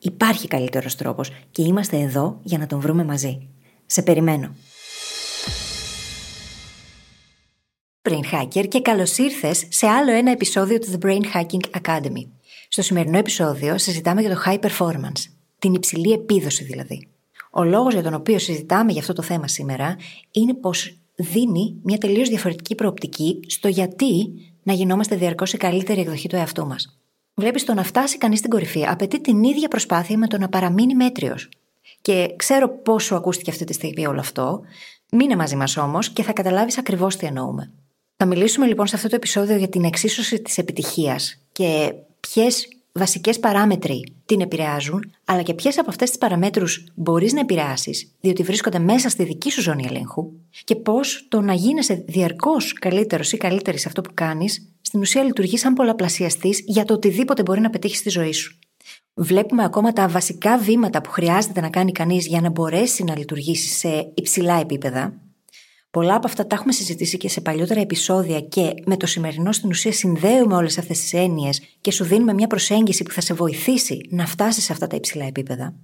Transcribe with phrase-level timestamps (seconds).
[0.00, 3.48] Υπάρχει καλύτερος τρόπος και είμαστε εδώ για να τον βρούμε μαζί.
[3.86, 4.54] Σε περιμένω.
[8.02, 12.26] Brain Hacker και καλώς ήρθες σε άλλο ένα επεισόδιο του The Brain Hacking Academy.
[12.68, 15.24] Στο σημερινό επεισόδιο συζητάμε για το high performance,
[15.58, 17.08] την υψηλή επίδοση δηλαδή.
[17.50, 19.96] Ο λόγος για τον οποίο συζητάμε για αυτό το θέμα σήμερα
[20.30, 26.28] είναι πως δίνει μια τελείως διαφορετική προοπτική στο γιατί να γινόμαστε διαρκώς η καλύτερη εκδοχή
[26.28, 26.99] του εαυτού μας.
[27.40, 30.94] Βλέπεις το να φτάσει κανείς στην κορυφή απαιτεί την ίδια προσπάθεια με το να παραμείνει
[30.94, 31.48] μέτριος.
[32.00, 34.60] Και ξέρω πόσο ακούστηκε αυτή τη στιγμή όλο αυτό.
[35.12, 37.70] Μείνε μαζί μας όμως και θα καταλάβεις ακριβώς τι εννοούμε.
[38.16, 43.40] Θα μιλήσουμε λοιπόν σε αυτό το επεισόδιο για την εξίσωση της επιτυχίας και ποιες βασικές
[43.40, 48.78] παράμετροι την επηρεάζουν, αλλά και ποιες από αυτές τις παραμέτρους μπορείς να επηρεάσεις, διότι βρίσκονται
[48.78, 50.30] μέσα στη δική σου ζώνη ελέγχου,
[50.64, 55.22] και πώς το να γίνεσαι διαρκώς καλύτερος ή καλύτερης σε αυτό που κάνεις στην ουσία
[55.22, 58.58] λειτουργεί σαν πολλαπλασιαστής για το οτιδήποτε μπορεί να πετύχει στη ζωή σου.
[59.14, 63.68] Βλέπουμε ακόμα τα βασικά βήματα που χρειάζεται να κάνει κανείς για να μπορέσει να λειτουργήσει
[63.68, 65.20] σε υψηλά επίπεδα.
[65.90, 69.70] Πολλά από αυτά τα έχουμε συζητήσει και σε παλιότερα επεισόδια και με το σημερινό στην
[69.70, 74.00] ουσία συνδέουμε όλες αυτές τις έννοιες και σου δίνουμε μια προσέγγιση που θα σε βοηθήσει
[74.10, 75.74] να φτάσεις σε αυτά τα υψηλά επίπεδα.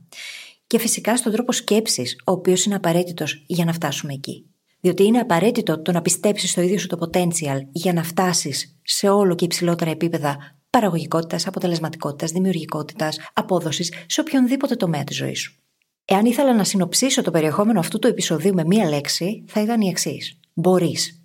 [0.67, 4.45] Και φυσικά στον τρόπο σκέψης, ο οποίος είναι απαραίτητος για να φτάσουμε εκεί.
[4.87, 9.09] Διότι είναι απαραίτητο το να πιστέψεις στο ίδιο σου το potential για να φτάσεις σε
[9.09, 10.37] όλο και υψηλότερα επίπεδα
[10.71, 15.53] παραγωγικότητας, αποτελεσματικότητας, δημιουργικότητας, απόδοσης σε οποιονδήποτε τομέα της ζωής σου.
[16.05, 19.89] Εάν ήθελα να συνοψίσω το περιεχόμενο αυτού του επεισοδίου με μία λέξη, θα ήταν η
[19.89, 20.41] εξής.
[20.55, 21.21] Μπορείς.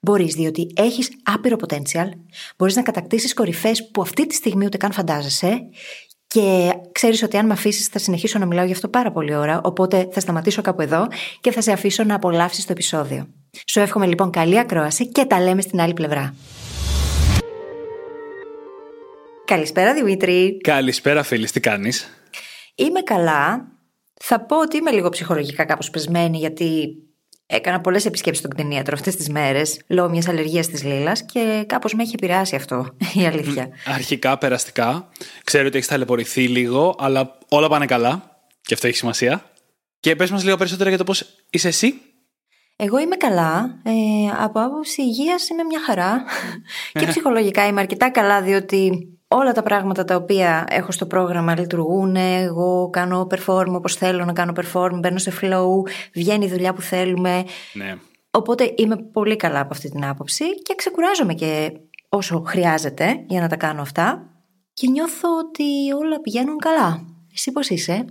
[0.00, 2.08] Μπορείς, διότι έχεις άπειρο potential,
[2.56, 5.60] μπορείς να κατακτήσεις κορυφές που αυτή τη στιγμή ούτε καν φαντάζεσαι
[6.26, 9.60] και ξέρεις ότι αν με αφήσεις, θα συνεχίσω να μιλάω γι' αυτό πάρα πολύ ώρα.
[9.64, 11.06] Οπότε θα σταματήσω κάπου εδώ
[11.40, 13.28] και θα σε αφήσω να απολαύσεις το επεισόδιο.
[13.66, 16.34] Σου εύχομαι λοιπόν καλή ακρόαση και τα λέμε στην άλλη πλευρά.
[19.44, 20.60] Καλησπέρα Δημήτρη.
[20.62, 22.10] Καλησπέρα φίλης, τι κάνεις;
[22.74, 23.68] Είμαι καλά.
[24.20, 26.88] Θα πω ότι είμαι λίγο ψυχολογικά κάπως πεσμένη γιατί
[27.46, 31.94] Έκανα πολλές επισκέψεις στον κτηνίατρο αυτές τις μέρες λόγω μιας αλλεργίας της Λίλας και κάπως
[31.94, 33.68] με έχει επηρεάσει αυτό, η αλήθεια.
[33.84, 35.08] Αρχικά, περαστικά.
[35.44, 38.40] Ξέρω ότι έχεις ταλαιπωρηθεί λίγο, αλλά όλα πάνε καλά.
[38.62, 39.50] Και αυτό έχει σημασία.
[40.00, 41.94] Και πες μας λίγο περισσότερα για το πώς είσαι εσύ.
[42.76, 43.80] Εγώ είμαι καλά.
[43.82, 43.92] Ε,
[44.42, 46.24] από άποψη υγείας είμαι μια χαρά.
[46.92, 52.16] και ψυχολογικά είμαι αρκετά καλά, διότι όλα τα πράγματα τα οποία έχω στο πρόγραμμα λειτουργούν.
[52.16, 55.66] Εγώ κάνω perform όπως θέλω να κάνω perform, μπαίνω σε flow,
[56.14, 57.44] βγαίνει η δουλειά που θέλουμε.
[57.72, 57.96] Ναι.
[58.30, 61.72] Οπότε είμαι πολύ καλά από αυτή την άποψη και ξεκουράζομαι και
[62.08, 64.30] όσο χρειάζεται για να τα κάνω αυτά.
[64.72, 67.04] Και νιώθω ότι όλα πηγαίνουν καλά.
[67.32, 68.04] Εσύ πώς είσαι;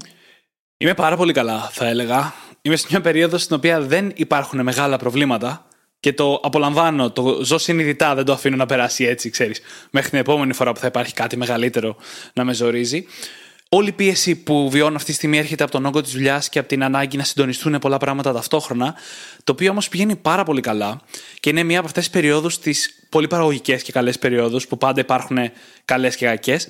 [0.77, 2.33] Είμαι πάρα πολύ καλά, θα έλεγα.
[2.61, 5.64] Είμαι σε μια περίοδο στην οποία δεν υπάρχουν μεγάλα προβλήματα
[6.05, 9.61] και το απολαμβάνω, το ζω συνειδητά, δεν το αφήνω να περάσει έτσι, ξέρεις.
[9.89, 11.95] Μέχρι την επόμενη φορά που θα υπάρχει κάτι μεγαλύτερο
[12.33, 13.05] να με ζορίζει.
[13.69, 16.59] όλη η πίεση που βιώνω αυτή τη στιγμή έρχεται από τον όγκο της δουλειάς και
[16.59, 18.95] από την ανάγκη να συντονιστούν πολλά πράγματα ταυτόχρονα.
[19.43, 21.01] Το οποίο όμως πηγαίνει πάρα πολύ καλά
[21.39, 24.99] και είναι μία από αυτές τις περιόδους, τις πολύ παραγωγικές και καλές περιόδους, που πάντα
[24.99, 25.37] υπάρχουν
[25.85, 26.69] καλές και κακές.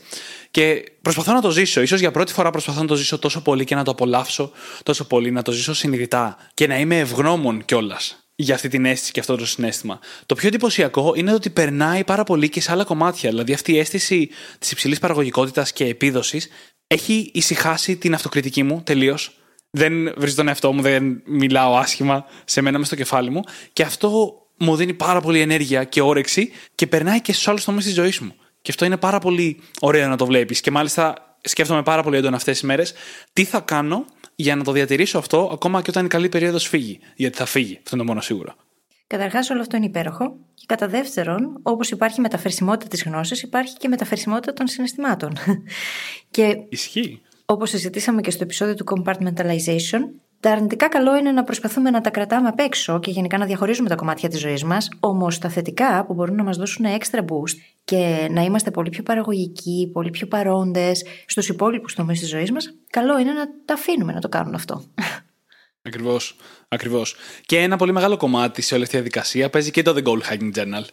[0.51, 1.85] Και προσπαθώ να το ζήσω.
[1.85, 4.51] σω για πρώτη φορά προσπαθώ να το ζήσω τόσο πολύ και να το απολαύσω
[4.83, 9.11] τόσο πολύ, να το ζήσω συνειδητά και να είμαι ευγνώμων κιόλας για αυτή την αίσθηση
[9.11, 9.99] και αυτό το συνέστημα.
[10.25, 13.29] Το πιο εντυπωσιακό είναι ότι περνάει πάρα πολύ και σε άλλα κομμάτια.
[13.29, 14.29] Δηλαδή, αυτή η αίσθηση
[14.59, 16.47] της υψηλής παραγωγικότητας και επίδοσης
[16.87, 19.37] έχει ησυχάσει την αυτοκριτική μου τελείως.
[19.69, 23.41] Δεν βρίσκω τον εαυτό μου, δεν μιλάω άσχημα σε μένα μες στο κεφάλι μου.
[23.73, 27.85] Και αυτό μου δίνει πάρα πολύ ενέργεια και όρεξη και περνάει και στους άλλους τομείς
[27.85, 28.35] της ζωής μου.
[28.61, 30.61] Και αυτό είναι πάρα πολύ ωραίο να το βλέπεις.
[30.61, 32.93] Και μάλιστα σκέφτομαι πάρα πολύ έντονα αυτές τις μέρες
[33.33, 34.05] τι θα κάνω
[34.35, 36.99] για να το διατηρήσω αυτό ακόμα και όταν η καλή περίοδος φύγει.
[37.15, 38.55] Γιατί θα φύγει, αυτό είναι το μόνο σίγουρο.
[39.07, 40.35] Καταρχάς, όλο αυτό είναι υπέροχο.
[40.53, 45.33] Και κατά δεύτερον, όπως υπάρχει μεταφερσιμότητα της γνώσης, υπάρχει και μεταφερσιμότητα των συναισθημάτων.
[46.31, 47.21] και Ισχύει.
[47.45, 49.99] Όπως συζητήσαμε και στο επεισόδιο του Compartmentalization,
[50.45, 53.89] τα αρνητικά καλό είναι να προσπαθούμε να τα κρατάμε απ' έξω και γενικά να διαχωρίζουμε
[53.89, 54.89] τα κομμάτια της ζωής μας.
[54.99, 59.03] Όμως τα θετικά που μπορούν να μας δώσουν extra boost και να είμαστε πολύ πιο
[59.03, 64.13] παραγωγικοί, πολύ πιο παρόντες στους υπόλοιπους τομείς της ζωής μας, καλό είναι να τα αφήνουμε
[64.13, 64.83] να το κάνουν αυτό.
[65.87, 66.35] Ακριβώς.
[66.67, 67.15] Ακριβώς.
[67.45, 70.31] Και ένα πολύ μεγάλο κομμάτι σε όλη αυτή τη διαδικασία παίζει και το The Goal
[70.31, 70.83] Hacking Journal.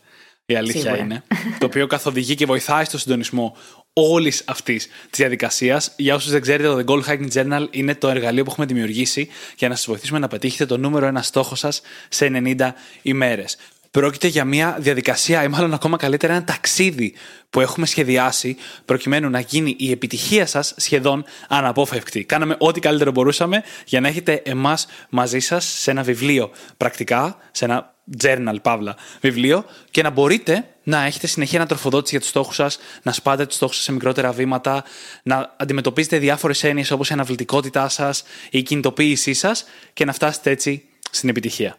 [0.46, 1.02] Η αλήθεια Σίγουρα.
[1.02, 1.22] είναι.
[1.58, 3.56] το οποίο καθοδηγεί και βοηθάει στο συντονισμό
[3.93, 5.93] όλης αυτής της διαδικασίας.
[5.97, 9.29] Για όσους δεν ξέρετε, το The Goal Hacking Journal είναι το εργαλείο που έχουμε δημιουργήσει
[9.56, 13.56] για να σας βοηθήσουμε να πετύχετε το νούμερο ένα στόχο σας σε 90 ημέρες.
[13.91, 17.15] Πρόκειται για μια διαδικασία, ή μάλλον ακόμα καλύτερα, ένα ταξίδι
[17.50, 22.25] που έχουμε σχεδιάσει προκειμένου να γίνει η επιτυχία σας σχεδόν αναπόφευκτη.
[22.25, 27.65] Κάναμε ό,τι καλύτερο μπορούσαμε για να έχετε εμάς μαζί σας σε ένα βιβλίο πρακτικά, σε
[27.65, 27.92] ένα
[28.22, 33.12] journal, παύλα, βιβλίο και να μπορείτε να έχετε συνεχεία ανατροφοδότηση για τους στόχους σας, να
[33.12, 34.84] σπάτε τους στόχους σε μικρότερα βήματα,
[35.22, 40.82] να αντιμετωπίζετε διάφορες έννοιες όπως η αναβλητικότητά σας, η κινητοποίησή σας και να φτάσετε έτσι
[41.10, 41.76] στην επιτυχία.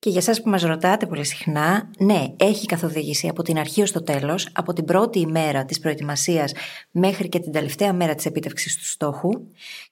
[0.00, 3.92] Και για εσάς που μας ρωτάτε πολύ συχνά, ναι, έχει καθοδήγηση από την αρχή ως
[3.92, 6.52] το τέλος, από την πρώτη ημέρα της προετοιμασίας
[6.90, 9.30] μέχρι και την τελευταία μέρα της επίτευξης του στόχου.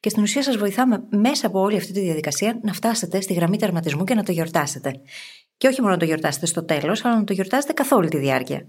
[0.00, 3.56] Και στην ουσία σας βοηθάμε μέσα από όλη αυτή τη διαδικασία να φτάσετε στη γραμμή
[3.56, 5.00] τερματισμού και να το γιορτάσετε.
[5.58, 8.18] Και όχι μόνο να το γιορτάσετε στο τέλος, αλλά να το γιορτάσετε καθ' όλη τη
[8.18, 8.66] διάρκεια.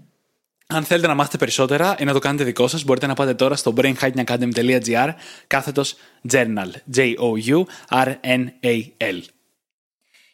[0.66, 3.56] Αν θέλετε να μάθετε περισσότερα ή να το κάνετε δικό σας, μπορείτε να πάτε τώρα
[3.56, 5.08] στο brainhackingacademy.gr
[5.46, 5.94] κάθετος
[6.30, 6.70] journal.
[6.94, 7.18] J-O-U-R-N-A-L.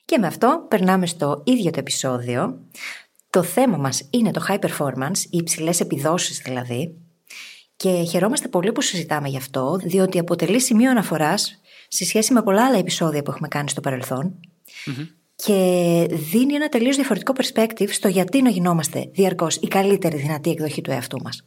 [0.04, 2.60] Και με αυτό περνάμε στο ίδιο το επεισόδιο.
[3.30, 6.94] Το θέμα μας είναι το high performance, οι υψηλές επιδόσεις δηλαδή.
[7.76, 12.66] Και χαιρόμαστε πολύ που συζητάμε γι' αυτό, διότι αποτελεί σημείο αναφοράς σε σχέση με πολλά
[12.66, 14.40] άλλα επεισόδια που έχουμε κάνει στο παρελθον
[15.36, 15.52] Και
[16.10, 20.90] δίνει ένα τελείως διαφορετικό perspective στο γιατί να γινόμαστε διαρκώς η καλύτερη δυνατή εκδοχή του
[20.90, 21.42] εαυτού μας.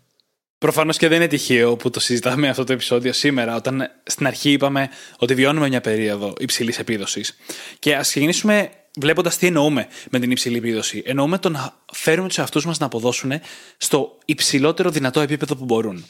[0.58, 4.52] Προφανώς και δεν είναι τυχαίο που το συζητάμε αυτό το επεισόδιο σήμερα, όταν στην αρχή
[4.52, 7.38] είπαμε ότι βιώνουμε μια περίοδο υψηλής επίδοσης.
[7.80, 8.70] Και ας ξεκινήσουμε
[9.00, 11.04] βλέποντας τι εννοούμε με την υψηλή επίδοση.
[11.06, 13.32] Εννοούμε το να φέρουμε τους εαυτούς μας να αποδώσουν
[13.78, 16.06] στο υψηλότερο δυνατό επίπεδο που μπορούν.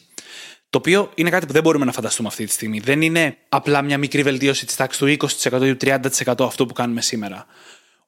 [0.69, 2.79] Το οποίο είναι κάτι που δεν μπορούμε να φανταστούμε αυτή τη στιγμή.
[2.79, 5.87] Δεν είναι απλά μια μικρή βελτίωση της τάξης του 20% ή του
[6.25, 7.45] 30% αυτό που κάνουμε σήμερα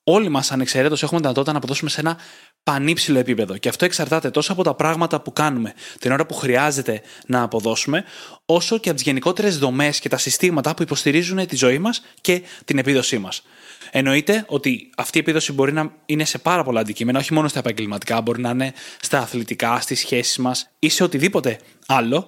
[0.03, 2.17] όλοι μας ανεξαιρέτως έχουμε δυνατότητα να αποδώσουμε σε ένα
[2.63, 3.57] πανύψηλο επίπεδο.
[3.57, 8.03] Και αυτό εξαρτάται τόσο από τα πράγματα που κάνουμε την ώρα που χρειάζεται να αποδώσουμε,
[8.45, 12.41] όσο και από τις γενικότερες δομές και τα συστήματα που υποστηρίζουν τη ζωή μας και
[12.65, 13.43] την επίδοσή μας.
[13.91, 17.59] Εννοείται ότι αυτή η επίδοση μπορεί να είναι σε πάρα πολλά αντικείμενα, όχι μόνο στα
[17.59, 22.27] επαγγελματικά, μπορεί να είναι στα αθλητικά, στις σχέσεις μας ή σε οτιδήποτε άλλο,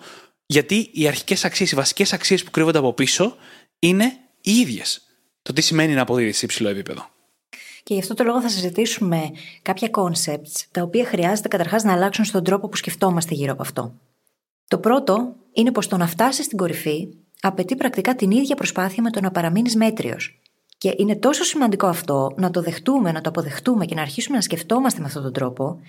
[0.54, 3.36] γιατί οι αρχικές αξίες, οι βασικές αξίες που κρύβονται από πίσω
[3.80, 5.02] είναι οι ίδιες.
[5.42, 7.10] Το τι σημαίνει να αποδίδεις σε υψηλό επίπεδο.
[7.84, 12.26] Και γι' αυτό το λόγο θα συζητήσουμε κάποια concepts, τα οποία χρειάζεται καταρχάς να αλλάξουν
[12.26, 13.94] στον τρόπο που σκεφτόμαστε γύρω από αυτό.
[14.68, 17.08] Το πρώτο είναι πως το να φτάσεις στην κορυφή
[17.42, 20.42] απαιτεί πρακτικά την ίδια προσπάθεια με το να παραμείνεις μέτριος.
[20.84, 24.42] Και είναι τόσο σημαντικό αυτό να το δεχτούμε, να το αποδεχτούμε και να αρχίσουμε να
[24.42, 25.80] σκεφτόμαστε με αυτόν τον τρόπο,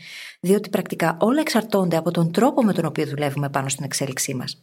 [0.40, 4.62] διότι πρακτικά όλα εξαρτώνται από τον τρόπο με τον οποίο δουλεύουμε πάνω στην εξέλιξή μας.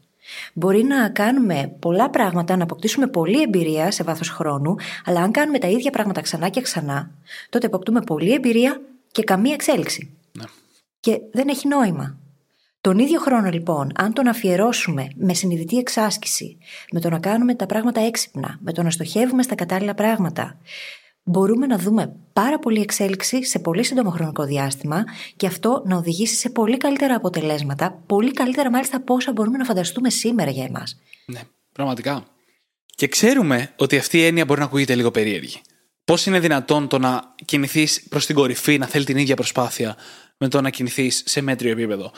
[0.53, 5.59] Μπορεί να κάνουμε πολλά πράγματα, να αποκτήσουμε πολλή εμπειρία σε βάθος χρόνου, αλλά αν κάνουμε
[5.59, 7.11] τα ίδια πράγματα ξανά και ξανά,
[7.49, 10.11] τότε αποκτούμε πολλή εμπειρία και καμία εξέλιξη.
[10.31, 10.43] Ναι.
[10.99, 12.20] Και δεν έχει νόημα.
[12.81, 16.57] Τον ίδιο χρόνο λοιπόν, αν τον αφιερώσουμε με συνειδητή εξάσκηση,
[16.91, 20.57] με το να κάνουμε τα πράγματα έξυπνα, με το να στοχεύουμε στα κατάλληλα πράγματα,
[21.23, 25.03] μπορούμε να δούμε πάρα πολύ εξέλιξη σε πολύ σύντομο χρονικό διάστημα
[25.35, 29.65] και αυτό να οδηγήσει σε πολύ καλύτερα αποτελέσματα, πολύ καλύτερα μάλιστα από όσα μπορούμε να
[29.65, 30.99] φανταστούμε σήμερα για εμάς.
[31.25, 32.23] Ναι, πραγματικά.
[32.85, 35.61] Και ξέρουμε ότι αυτή η έννοια μπορεί να ακούγεται λίγο περίεργη.
[36.05, 39.95] Πώς είναι δυνατόν το να κινηθείς προς την κορυφή, να θέλει την ίδια προσπάθεια,
[40.37, 42.11] με το να κινηθείς σε μέτριο επίπεδο.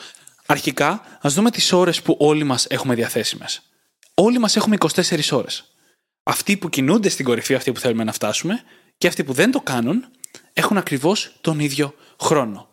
[0.46, 3.46] Αρχικά, ας δούμε τις ώρες που όλοι μας έχουμε διαθέσιμε.
[4.14, 5.64] όλοι μας έχουμε 24 ώρες.
[6.22, 8.62] Αυτοί που κινούνται στην κορυφή, αυτοί που θέλουμε να φτάσουμε,
[8.98, 10.04] και αυτοί που δεν το κάνουν,
[10.52, 12.68] έχουν ακριβώς τον ίδιο χρόνο.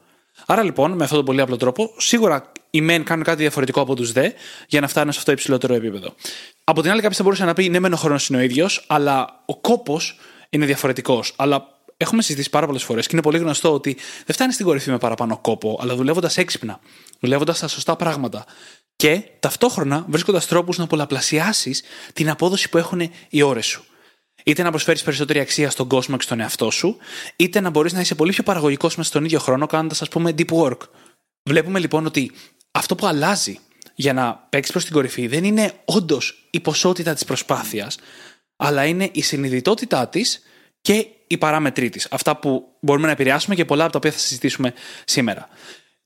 [0.45, 3.95] Άρα λοιπόν, με αυτόν τον πολύ απλό τρόπο, σίγουρα οι μεν κάνουν κάτι διαφορετικό από
[3.95, 4.29] τους δε
[4.67, 6.15] για να φτάνουν σε αυτό το υψηλότερο επίπεδο.
[6.63, 8.85] Από την άλλη, κάποιος θα μπορούσε να πει: Ναι, μεν ο χρόνος είναι ο ίδιος,
[8.87, 11.33] αλλά ο κόπος είναι διαφορετικός.
[11.35, 13.93] Αλλά έχουμε συζητήσει πάρα πολλές φορές και είναι πολύ γνωστό ότι
[14.25, 16.79] δεν φτάνει στην κορυφή με παραπάνω κόπο, αλλά δουλεύοντας έξυπνα,
[17.21, 18.45] δουλεύοντας τα σωστά πράγματα.
[18.95, 23.83] Και ταυτόχρονα βρίσκοντας τρόπους να πολλαπλασιάσεις την απόδοση που έχουν οι ώρες σου.
[24.43, 26.97] Είτε να προσφέρεις περισσότερη αξία στον κόσμο και στον εαυτό σου,
[27.35, 30.33] είτε να μπορείς να είσαι πολύ πιο παραγωγικός μέσα στον ίδιο χρόνο κάνοντας, ας πούμε,
[30.37, 30.77] deep work.
[31.43, 32.31] Βλέπουμε λοιπόν ότι
[32.71, 33.59] αυτό που αλλάζει
[33.95, 37.97] για να παίξεις προς την κορυφή δεν είναι όντως η ποσότητα της προσπάθειας,
[38.55, 40.41] αλλά είναι η συνειδητότητά της
[40.81, 42.07] και η παράμετρή της.
[42.11, 44.73] Αυτά που μπορούμε να επηρεάσουμε και πολλά από τα οποία θα συζητήσουμε
[45.05, 45.47] σήμερα.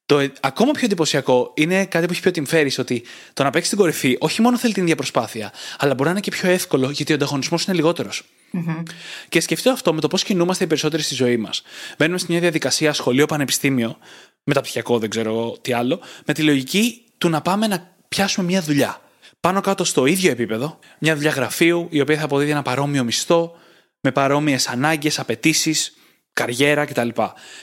[0.06, 2.46] Το ακόμα πιο εντυπωσιακό είναι κάτι που έχει πει ο Τιμ
[2.78, 6.12] ότι το να παίξει την κορυφή όχι μόνο θέλει την ίδια προσπάθεια, αλλά μπορεί να
[6.12, 8.24] είναι και πιο εύκολο γιατί ο ανταγωνισμός είναι λιγότερος.
[8.54, 8.84] Mm-hmm.
[9.30, 11.62] Και σκεφτείτε αυτό με το πώς κινούμαστε οι περισσότεροι στη ζωή μας.
[11.98, 13.98] Μπαίνουμε σε μια διαδικασία σχολείο, πανεπιστήμιο,
[14.44, 19.02] μεταπτυχιακό, δεν ξέρω τι άλλο, με τη λογική του να πάμε να πιάσουμε μια δουλειά.
[19.40, 23.56] Πάνω κάτω στο ίδιο επίπεδο, μια δουλειά γραφείου, η οποία θα αποδίδει ένα παρόμοιο μισθό,
[24.02, 25.94] με παρόμοιες ανάγκες, απαιτήσεις,
[26.34, 27.10] καριέρα κτλ.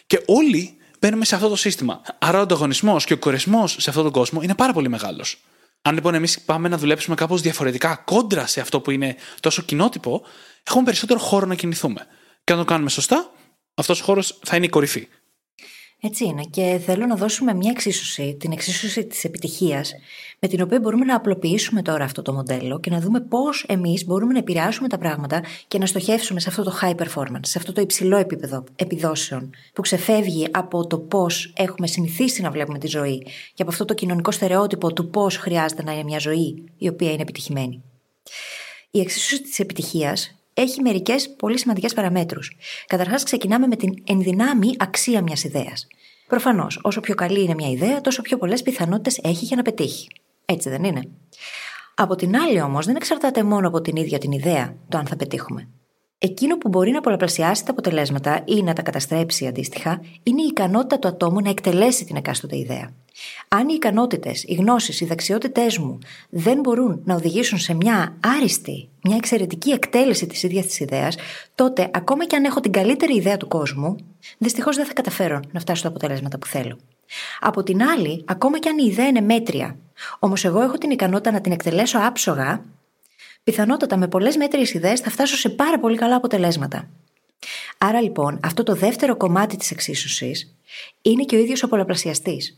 [0.07, 2.03] Και όλοι μπαίνουμε σε αυτό το σύστημα.
[2.19, 5.45] Άρα ο ανταγωνισμός και ο κορεσμός σε αυτόν τον κόσμο είναι πάρα πολύ μεγάλος.
[5.83, 10.23] Αν λοιπόν εμείς πάμε να δουλέψουμε κάπως διαφορετικά, κόντρα σε αυτό που είναι τόσο κοινότυπο,
[10.63, 12.07] έχουμε περισσότερο χώρο να κινηθούμε.
[12.45, 13.31] Και αν το κάνουμε σωστά,
[13.75, 15.09] αυτός ο χώρος θα είναι η κορυφή.
[16.05, 16.43] Έτσι είναι.
[16.51, 19.93] Και θέλω να δώσουμε μια εξίσωση, την εξίσωση της επιτυχίας,
[20.39, 24.05] με την οποία μπορούμε να απλοποιήσουμε τώρα αυτό το μοντέλο και να δούμε πώς εμείς
[24.05, 27.73] μπορούμε να επηρεάσουμε τα πράγματα και να στοχεύσουμε σε αυτό το high performance, σε αυτό
[27.73, 33.27] το υψηλό επίπεδο επιδόσεων, που ξεφεύγει από το πώς έχουμε συνηθίσει να βλέπουμε τη ζωή
[33.55, 37.13] και από αυτό το κοινωνικό στερεότυπο του πώς χρειάζεται να είναι μια ζωή η οποία
[37.13, 37.83] είναι επιτυχημένη.
[38.91, 42.57] Η εξίσωση της επιτυχίας έχει μερικές πολύ σημαντικές παραμέτρους.
[42.87, 45.87] Καταρχάς, ξεκινάμε με την ενδυνάμει αξία μιας ιδέας.
[46.27, 50.09] Προφανώς, όσο πιο καλή είναι μια ιδέα, τόσο πιο πολλές πιθανότητες έχει για να πετύχει.
[50.45, 51.09] Έτσι δεν είναι;
[51.95, 55.17] Από την άλλη, όμως, δεν εξαρτάται μόνο από την ίδια την ιδέα το αν θα
[55.17, 55.69] πετύχουμε.
[56.25, 60.99] Εκείνο που μπορεί να πολλαπλασιάσει τα αποτελέσματα ή να τα καταστρέψει αντίστοιχα είναι η ικανότητα
[60.99, 62.93] του ατόμου να εκτελέσει την εκάστοτε ιδέα.
[63.49, 65.99] Αν οι ικανότητες, οι γνώσεις, οι δεξιότητές μου
[66.29, 71.17] δεν μπορούν να οδηγήσουν σε μια άριστη, μια εξαιρετική εκτέλεση της ίδιας της ιδέας,
[71.55, 73.97] τότε ακόμα και αν έχω την καλύτερη ιδέα του κόσμου,
[74.39, 76.79] δυστυχώς δεν θα καταφέρω να φτάσω στα αποτελέσματα που θέλω.
[77.41, 79.77] Από την άλλη, ακόμα και αν η ιδέα είναι μέτρια,
[80.19, 82.65] όμως εγώ έχω την ικανότητα να την εκτελέσω άψογα,
[83.45, 86.89] πιθανότατα με πολλές μέτριες ιδέες θα φτάσω σε πάρα πολύ καλά αποτελέσματα.
[87.79, 90.57] Άρα λοιπόν, αυτό το δεύτερο κομμάτι της εξίσωσης
[91.03, 92.57] είναι και ο ίδιος ο πολλαπλασιαστής.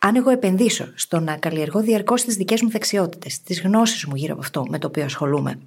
[0.00, 4.32] Αν εγώ επενδύσω στο να καλλιεργώ διαρκώς τις δικές μου δεξιότητες, τις γνώσεις μου γύρω
[4.32, 5.58] από αυτό με το οποίο ασχολούμαι,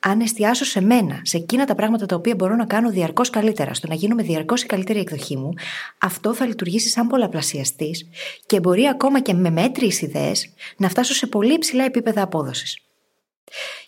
[0.00, 3.74] αν εστιάσω σε μένα, σε εκείνα τα πράγματα τα οποία μπορώ να κάνω διαρκώς καλύτερα,
[3.74, 5.52] στο να γίνομαι διαρκώς η καλύτερη εκδοχή μου,
[5.98, 8.08] αυτό θα λειτουργήσει σαν πολλαπλασιαστής
[8.46, 12.80] και μπορεί ακόμα και με μέτριες ιδέες να φτάσω σε πολύ υψηλά επίπεδα απόδοσης.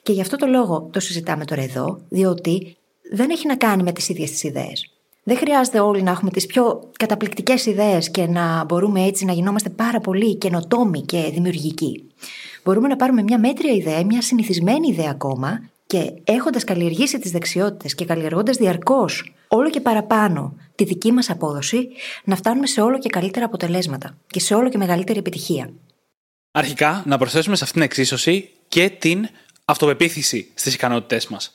[0.08, 2.76] Και γι' αυτό το λόγο το συζητάμε τώρα εδώ, διότι
[3.12, 4.90] δεν έχει να κάνει με τις ίδιες τις ιδέες.
[5.22, 9.68] Δεν χρειάζεται όλοι να έχουμε τις πιο καταπληκτικές ιδέες και να μπορούμε έτσι να γινόμαστε
[9.68, 12.04] πάρα πολύ καινοτόμοι και δημιουργικοί.
[12.64, 17.94] Μπορούμε να πάρουμε μια μέτρια ιδέα, μια συνηθισμένη ιδέα ακόμα και έχοντας καλλιεργήσει τις δεξιότητες
[17.94, 21.88] και καλλιεργώντας διαρκώς όλο και παραπάνω τη δική μας απόδοση,
[22.24, 25.70] να φτάνουμε σε όλο και καλύτερα αποτελέσματα και σε όλο και μεγαλύτερη επιτυχία.
[26.50, 29.28] Αρχικά, να προσθέσουμε σε αυτήν την εξίσωση και την
[29.68, 31.52] αυτοπεποίθηση στις ικανότητές μας.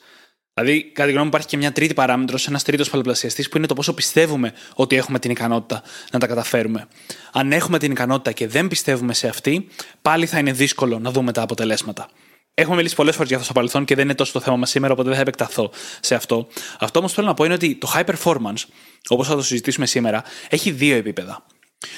[0.54, 3.66] Δηλαδή, κατά τη γνώμη μου, υπάρχει και μια τρίτη παράμετρος, ένας τρίτος πολλαπλασιαστής, που είναι
[3.66, 6.88] το πόσο πιστεύουμε ότι έχουμε την ικανότητα να τα καταφέρουμε.
[7.32, 9.66] Αν έχουμε την ικανότητα και δεν πιστεύουμε σε αυτή,
[10.02, 12.08] πάλι θα είναι δύσκολο να δούμε τα αποτελέσματα.
[12.54, 14.70] Έχουμε μιλήσει πολλές φορές για αυτό στο παρελθόν και δεν είναι τόσο το θέμα μας
[14.70, 16.48] σήμερα, οπότε δεν θα επεκταθώ σε αυτό.
[16.78, 18.64] Αυτό όμως θέλω να πω είναι ότι το high performance,
[19.08, 21.46] όπως θα το συζητήσουμε σήμερα, έχει δύο επίπεδα.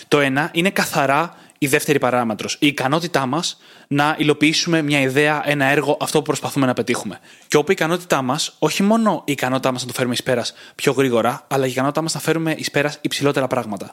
[0.09, 2.57] Το ένα είναι καθαρά η δεύτερη παράμετρος.
[2.61, 3.59] Η ικανότητά μας
[3.89, 7.21] να υλοποιήσουμε μια ιδέα, ένα έργο, αυτό που προσπαθούμε να πετύχουμε.
[7.49, 10.55] Και όπου η ικανότητά μας, όχι μόνο η ικανότητά μας να το φέρουμε εις πέρας
[10.75, 13.91] πιο γρήγορα, αλλά η ικανότητά μας να φέρουμε εις πέρας υψηλότερα πράγματα.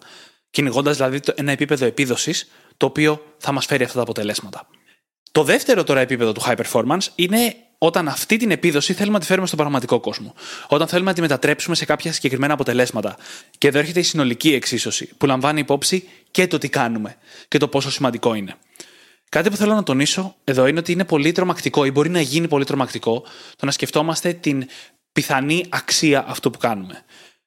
[0.49, 4.67] Κυνηγώντας δηλαδή ένα επίπεδο επίδοσης, το οποίο θα μας φέρει αυτά τα αποτελέσματα.
[5.31, 7.55] Το δεύτερο τώρα επίπεδο του high performance είναι
[7.85, 10.33] όταν αυτή την επίδοση θέλουμε να τη φέρουμε στον πραγματικό κόσμο.
[10.67, 13.17] Όταν θέλουμε να τη μετατρέψουμε σε κάποια συγκεκριμένα αποτελέσματα.
[13.57, 17.15] Και εδώ έρχεται η συνολική εξίσωση, που λαμβάνει υπόψη και το τι κάνουμε
[17.47, 18.55] και το πόσο σημαντικό είναι.
[19.29, 22.47] Κάτι που θέλω να τονίσω εδώ είναι ότι είναι πολύ τρομακτικό ή μπορεί να γίνει
[22.47, 23.23] πολύ τρομακτικό
[23.55, 24.65] το να σκεφτόμαστε την
[25.11, 27.03] πιθανή αξία αυτού που κάνουμε.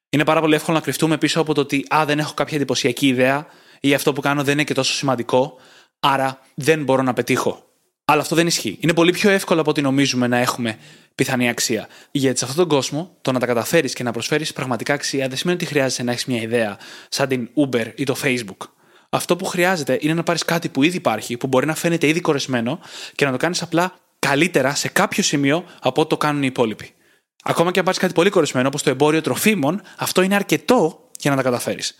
[0.08, 3.06] Είναι πάρα πολύ εύκολο να κρυφτούμε πίσω από το ότι Α, δεν έχω κάποια εντυπωσιακή
[3.06, 3.46] ιδέα
[3.80, 5.56] ή αυτό που κάνω δεν είναι και τόσο σημαντικό,
[6.00, 7.65] άρα δεν μπορώ να πετύχω
[8.08, 8.78] Αλλά αυτό δεν ισχύει.
[8.80, 10.78] Είναι πολύ πιο εύκολο από ό,τι νομίζουμε να έχουμε
[11.14, 11.88] πιθανή αξία.
[12.10, 15.36] Γιατί σε αυτόν τον κόσμο, το να τα καταφέρεις και να προσφέρεις πραγματικά αξία δεν
[15.36, 18.68] σημαίνει ότι χρειάζεσαι να έχεις μια ιδέα σαν την Uber ή το Facebook.
[19.08, 22.20] Αυτό που χρειάζεται είναι να πάρεις κάτι που ήδη υπάρχει, που μπορεί να φαίνεται ήδη
[22.20, 22.80] κορεσμένο
[23.14, 26.94] και να το κάνεις απλά καλύτερα σε κάποιο σημείο από ό,τι το κάνουν οι υπόλοιποι.
[27.42, 31.30] Ακόμα και αν πάρεις κάτι πολύ κορεσμένο, όπως το εμπόριο τροφίμων, αυτό είναι αρκετό για
[31.30, 31.98] να τα καταφέρεις.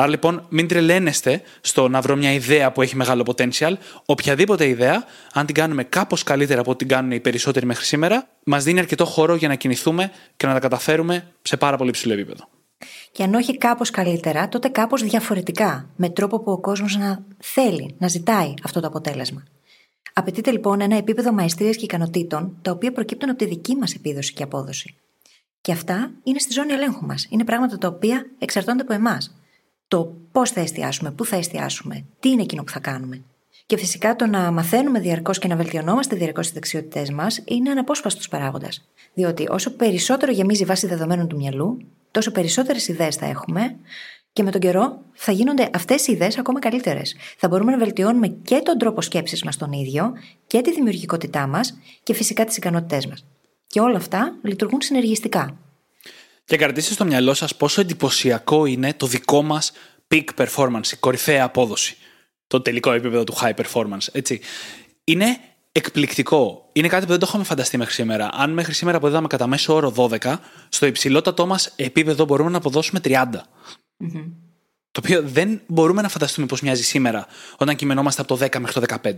[0.00, 3.72] Άρα λοιπόν, μην τρελαίνεστε στο να βρω μια ιδέα που έχει μεγάλο potential.
[4.04, 8.28] Οποιαδήποτε ιδέα, αν την κάνουμε κάπως καλύτερα από ό,τι την κάνουν οι περισσότεροι μέχρι σήμερα,
[8.44, 12.12] μας δίνει αρκετό χώρο για να κινηθούμε και να τα καταφέρουμε σε πάρα πολύ ψηλό
[12.12, 12.48] επίπεδο.
[13.12, 17.94] Και αν όχι κάπως καλύτερα, τότε κάπως διαφορετικά, με τρόπο που ο κόσμος να θέλει,
[17.98, 19.44] να ζητάει αυτό το αποτέλεσμα.
[20.12, 24.32] Απαιτείται λοιπόν ένα επίπεδο μαεστρία και ικανοτήτων, τα οποία προκύπτουν από τη δική μας επίδοση
[24.32, 24.94] και απόδοση.
[25.60, 27.26] Και αυτά είναι στη ζώνη ελέγχου μας.
[27.30, 29.34] Είναι πράγματα τα οποία εξαρτώνται από εμάς.
[29.90, 33.22] Το πώς θα εστιάσουμε, πού θα εστιάσουμε, τι είναι εκείνο που θα κάνουμε.
[33.66, 38.20] Και φυσικά το να μαθαίνουμε διαρκώς και να βελτιωνόμαστε διαρκώς τι δεξιότητές μας είναι αναπόσπαστο
[38.30, 38.88] παράγοντας.
[39.14, 41.78] Διότι όσο περισσότερο γεμίζει η βάση δεδομένων του μυαλού,
[42.10, 43.76] τόσο περισσότερες ιδέες θα έχουμε
[44.32, 47.16] και με τον καιρό θα γίνονται αυτές οι ιδέες ακόμα καλύτερες.
[47.38, 50.12] Θα μπορούμε να βελτιώνουμε και τον τρόπο σκέψης μας τον ίδιο
[50.46, 53.24] και τη δημιουργικότητά μας και φυσικά τις ικανότητές μας.
[53.66, 55.56] Και όλα αυτά λειτουργούν συνεργιστικά.
[56.50, 59.72] Και κρατήστε στο μυαλό σας πόσο εντυπωσιακό είναι το δικό μας
[60.08, 61.96] peak performance, η κορυφαία απόδοση.
[62.46, 64.06] Το τελικό επίπεδο του high performance.
[64.12, 64.40] Έτσι.
[65.04, 65.38] Είναι
[65.72, 66.68] εκπληκτικό.
[66.72, 68.30] Είναι κάτι που δεν το είχαμε φανταστεί μέχρι σήμερα.
[68.32, 70.36] Αν μέχρι σήμερα αποδίδαμε κατά μέσο όρο 12,
[70.68, 73.26] στο υψηλότατό μας επίπεδο μπορούμε να αποδώσουμε 30.
[74.90, 77.26] Το οποίο δεν μπορούμε να φανταστούμε πώ μοιάζει σήμερα,
[77.56, 79.12] όταν κειμενόμαστε από το 10 μέχρι το 15.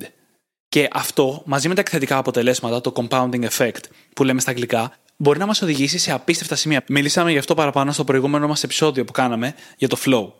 [0.68, 3.84] Και αυτό, μαζί με τα εκθετικά αποτελέσματα, το compounding effect
[4.14, 6.84] που λέμε στα αγγλικά, μπορεί να μας οδηγήσει σε απίστευτα σημεία.
[6.88, 10.32] Μιλήσαμε γι' αυτό παραπάνω στο προηγούμενο μας επεισόδιο που κάναμε για το flow.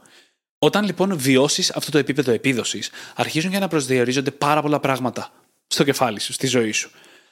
[0.58, 5.30] Όταν λοιπόν βιώσεις αυτό το επίπεδο επίδοσης, αρχίζουν και να προσδιορίζονται πάρα πολλά πράγματα
[5.66, 6.90] στο κεφάλι σου, στη ζωή σου.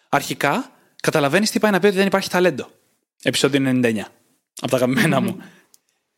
[0.09, 2.71] Αρχικά, καταλαβαίνεις τι πάει να πει ότι δεν υπάρχει ταλέντο.
[3.23, 3.99] Επισόδιο 99.
[4.61, 5.43] Από τα αγαπημένα μου.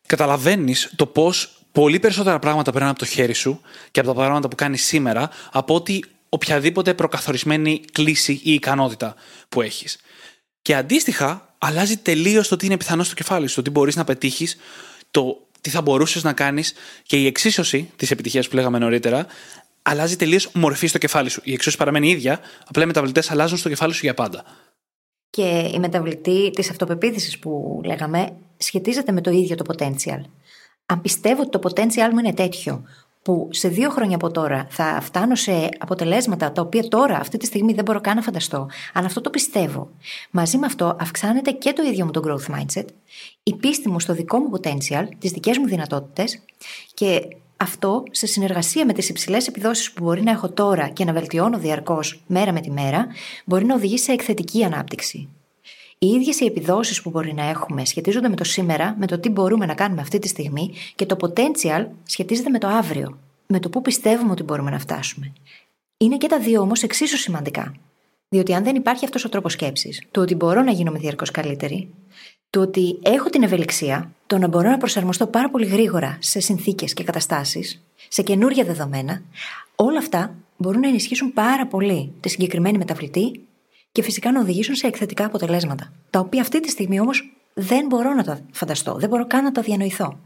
[0.07, 3.61] Καταλαβαίνεις το πώς πολύ περισσότερα πράγματα περνάνε από το χέρι σου
[3.91, 9.15] και από τα πράγματα που κάνεις σήμερα από ότι οποιαδήποτε προκαθορισμένη κλίση ή ικανότητα
[9.49, 9.97] που έχεις.
[10.63, 14.03] Και αντίστοιχα, αλλάζει τελείως το τι είναι πιθανό στο κεφάλι σου, το τι μπορείς να
[14.03, 14.57] πετύχεις,
[15.11, 19.27] το τι θα μπορούσες να κάνεις και η εξίσωση της επιτυχίας που λέγαμε νωρίτερα
[19.81, 21.41] αλλάζει τελείως μορφή στο κεφάλι σου.
[21.43, 24.43] Η εξίσωση παραμένει ίδια, απλά οι μεταβλητές αλλάζουν στο κεφάλι σου για πάντα.
[25.29, 30.21] Και η μεταβλητή της αυτοπεποίθησης που λέγαμε σχετίζεται με το ίδιο το potential.
[30.85, 32.83] Αν πιστεύω ότι το potential μου είναι τέτοιο,
[33.23, 37.45] που σε δύο χρόνια από τώρα θα φτάνω σε αποτελέσματα τα οποία τώρα, αυτή τη
[37.45, 38.67] στιγμή, δεν μπορώ καν να φανταστώ.
[38.93, 39.89] Αν αυτό το πιστεύω,
[40.31, 42.85] μαζί με αυτό αυξάνεται και το ίδιο μου το growth mindset,
[43.43, 46.39] η πίστη μου στο δικό μου potential, τις δικές μου δυνατότητες
[46.93, 47.21] και
[47.57, 51.57] αυτό σε συνεργασία με τις υψηλές επιδόσεις που μπορεί να έχω τώρα και να βελτιώνω
[51.57, 53.07] διαρκώς μέρα με τη μέρα,
[53.45, 55.29] μπορεί να οδηγήσει σε εκθετική ανάπτυξη.
[55.97, 59.29] Οι ίδιες οι επιδόσεις που μπορεί να έχουμε σχετίζονται με το σήμερα, με το τι
[59.29, 63.69] μπορούμε να κάνουμε αυτή τη στιγμή και το potential σχετίζεται με το αύριο, με το
[63.69, 65.33] πού πιστεύουμε ότι μπορούμε να φτάσουμε.
[65.97, 67.73] Είναι και τα δύο όμως εξίσου σημαντικά.
[68.29, 71.89] Διότι αν δεν υπάρχει αυτός ο τρόπος σκέψης, το ότι μπορώ να γίνομαι διαρκώς καλύτερη,
[72.49, 76.93] το ότι έχω την ευελιξία, το να μπορώ να προσαρμοστώ πάρα πολύ γρήγορα σε συνθήκες
[76.93, 79.21] και καταστάσεις, σε καινούργια δεδομένα,
[79.75, 83.41] όλα αυτά μπορούν να ενισχύσουν πάρα πολύ τη συγκεκριμένη μεταβλητή
[83.93, 85.93] και φυσικά να οδηγήσουν σε εκθετικά αποτελέσματα.
[86.09, 89.51] Τα οποία αυτή τη στιγμή όμως δεν μπορώ να τα φανταστώ, δεν μπορώ καν να
[89.51, 90.19] τα διανοηθώ.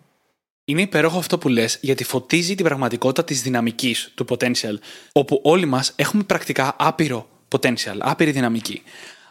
[0.66, 4.76] Είναι υπέροχο αυτό που λες, γιατί φωτίζει την πραγματικότητα της δυναμικής του potential,
[5.12, 8.82] όπου όλοι μας έχουμε πρακτικά άπειρο potential, άπειρη δυναμική.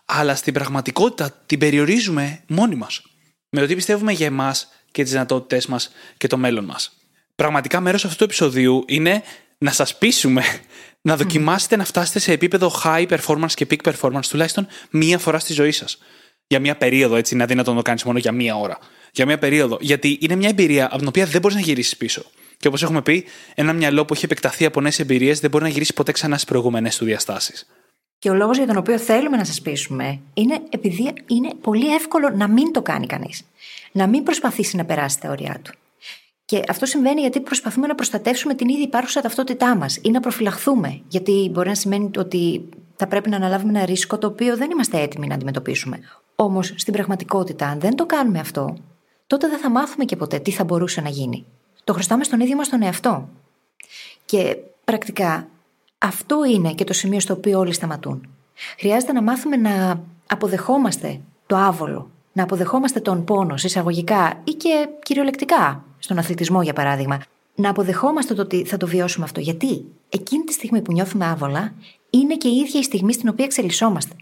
[0.04, 3.02] Αλλά στην πραγματικότητα την περιορίζουμε μόνοι μας.
[3.48, 6.96] Με το τι πιστεύουμε για εμάς και τις δυνατότητές μας και το μέλλον μας.
[7.34, 9.22] Πραγματικά μέρος αυτού του επεισοδίου είναι
[9.58, 10.42] να σας πείσουμε
[11.00, 15.52] να δοκιμάσετε να φτάσετε σε επίπεδο high performance και peak performance τουλάχιστον μία φορά στη
[15.52, 15.98] ζωή σας.
[16.46, 18.78] Για μία περίοδο, έτσι, είναι αδύνατο να το κάνεις μόνο για μία ώρα.
[19.12, 19.78] Για μία περίοδο.
[19.80, 22.22] Γιατί είναι μια περίοδο από την οποία δεν μπορείς να γυρίσεις πίσω.
[22.56, 25.70] Και όπως έχουμε πει, ένα μυαλό που έχει επεκταθεί από νέες εμπειρίες δεν μπορεί να
[25.70, 27.66] γυρίσει ποτέ ξανά στις προηγούμενες του διαστάσεις.
[28.18, 32.30] Και ο λόγος για τον οποίο θέλουμε να σας πείσουμε είναι επειδή είναι πολύ εύκολο
[32.30, 33.42] να μην το κάνει κανείς.
[33.92, 35.72] Να μην προσπαθήσει να περάσει τα όρια του.
[36.46, 41.00] Και αυτό συμβαίνει γιατί προσπαθούμε να προστατεύσουμε την ήδη υπάρχουσα ταυτότητά μας ή να προφυλαχθούμε.
[41.08, 45.00] Γιατί μπορεί να σημαίνει ότι θα πρέπει να αναλάβουμε ένα ρίσκο το οποίο δεν είμαστε
[45.00, 46.00] έτοιμοι να αντιμετωπίσουμε.
[46.36, 48.76] Όμως στην πραγματικότητα, αν δεν το κάνουμε αυτό,
[49.26, 51.44] τότε δεν θα μάθουμε και ποτέ τι θα μπορούσε να γίνει.
[51.84, 53.28] Το χρωστάμε στον ίδιο μας τον εαυτό.
[54.24, 55.48] Και πρακτικά
[55.98, 58.28] αυτό είναι και το σημείο στο οποίο όλοι σταματούν.
[58.78, 65.84] Χρειάζεται να μάθουμε να αποδεχόμαστε το άβολο, να αποδεχόμαστε τον πόνο εισαγωγικά ή και κυριολεκτικά
[65.98, 67.20] στον αθλητισμό για παράδειγμα,
[67.54, 69.40] να αποδεχόμαστε το ότι θα το βιώσουμε αυτό.
[69.40, 71.74] Γιατί εκείνη τη στιγμή που νιώθουμε άβολα,
[72.10, 74.14] είναι και η ίδια η στιγμή στην οποία εξελισσόμαστε.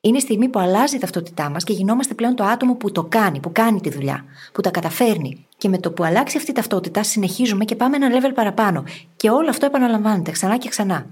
[0.00, 3.04] Είναι η στιγμή που αλλάζει η ταυτότητά μας και γινόμαστε πλέον το άτομο που το
[3.04, 5.46] κάνει, που κάνει τη δουλειά, που τα καταφέρνει.
[5.56, 8.84] Και με το που αλλάξει αυτή η ταυτότητα, συνεχίζουμε και πάμε ένα level παραπάνω.
[9.16, 11.06] Και όλο αυτό επαναλαμβάνεται ξανά και ξανά.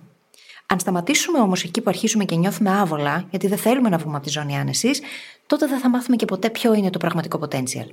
[0.66, 4.24] Αν σταματήσουμε όμως εκεί που αρχίσουμε και νιώθουμε άβολα, γιατί δεν θέλουμε να βγούμε από
[4.24, 5.00] τη ζώνη άνεσης,
[5.46, 7.86] τότε δεν θα μάθουμε και ποτέ ποιο είναι το πραγματικό potential.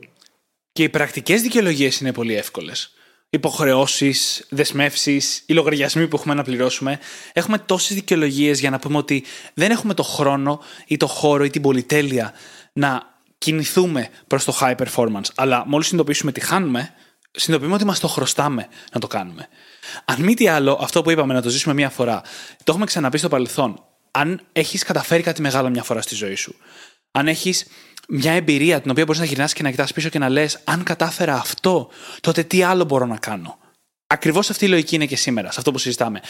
[0.75, 2.93] Και οι πρακτικές δικαιολογίες είναι πολύ εύκολες.
[3.29, 6.99] Υποχρεώσεις, δεσμεύσεις, οι λογαριασμοί που έχουμε να πληρώσουμε.
[7.33, 11.49] Έχουμε τόσες δικαιολογίες για να πούμε ότι δεν έχουμε το χρόνο ή το χώρο ή
[11.49, 12.33] την πολυτέλεια
[12.73, 13.01] να
[13.37, 15.29] κινηθούμε προς το high performance.
[15.35, 16.93] Αλλά μόλις συνειδητοποιήσουμε τι χάνουμε,
[17.31, 19.47] συνειδητοποιούμε ότι μας το χρωστάμε να το κάνουμε.
[20.05, 22.21] Αν μη τι άλλο, αυτό που είπαμε να το ζήσουμε μία φορά,
[22.57, 23.83] το έχουμε ξαναπεί στο παρελθόν.
[24.11, 26.55] Αν έχεις καταφέρει κάτι μεγάλο μια φορά στη ζωή σου,
[27.11, 27.65] αν έχεις
[28.09, 30.83] μια εμπειρία την οποία μπορείς να γυρνάς και να κοιτάς πίσω και να λες: Αν
[30.83, 31.89] κατάφερα αυτό,
[32.21, 33.57] τότε τι άλλο μπορώ να κάνω.
[34.07, 36.21] Ακριβώς αυτή η λογική είναι και σήμερα, σε αυτό που συζητάμε.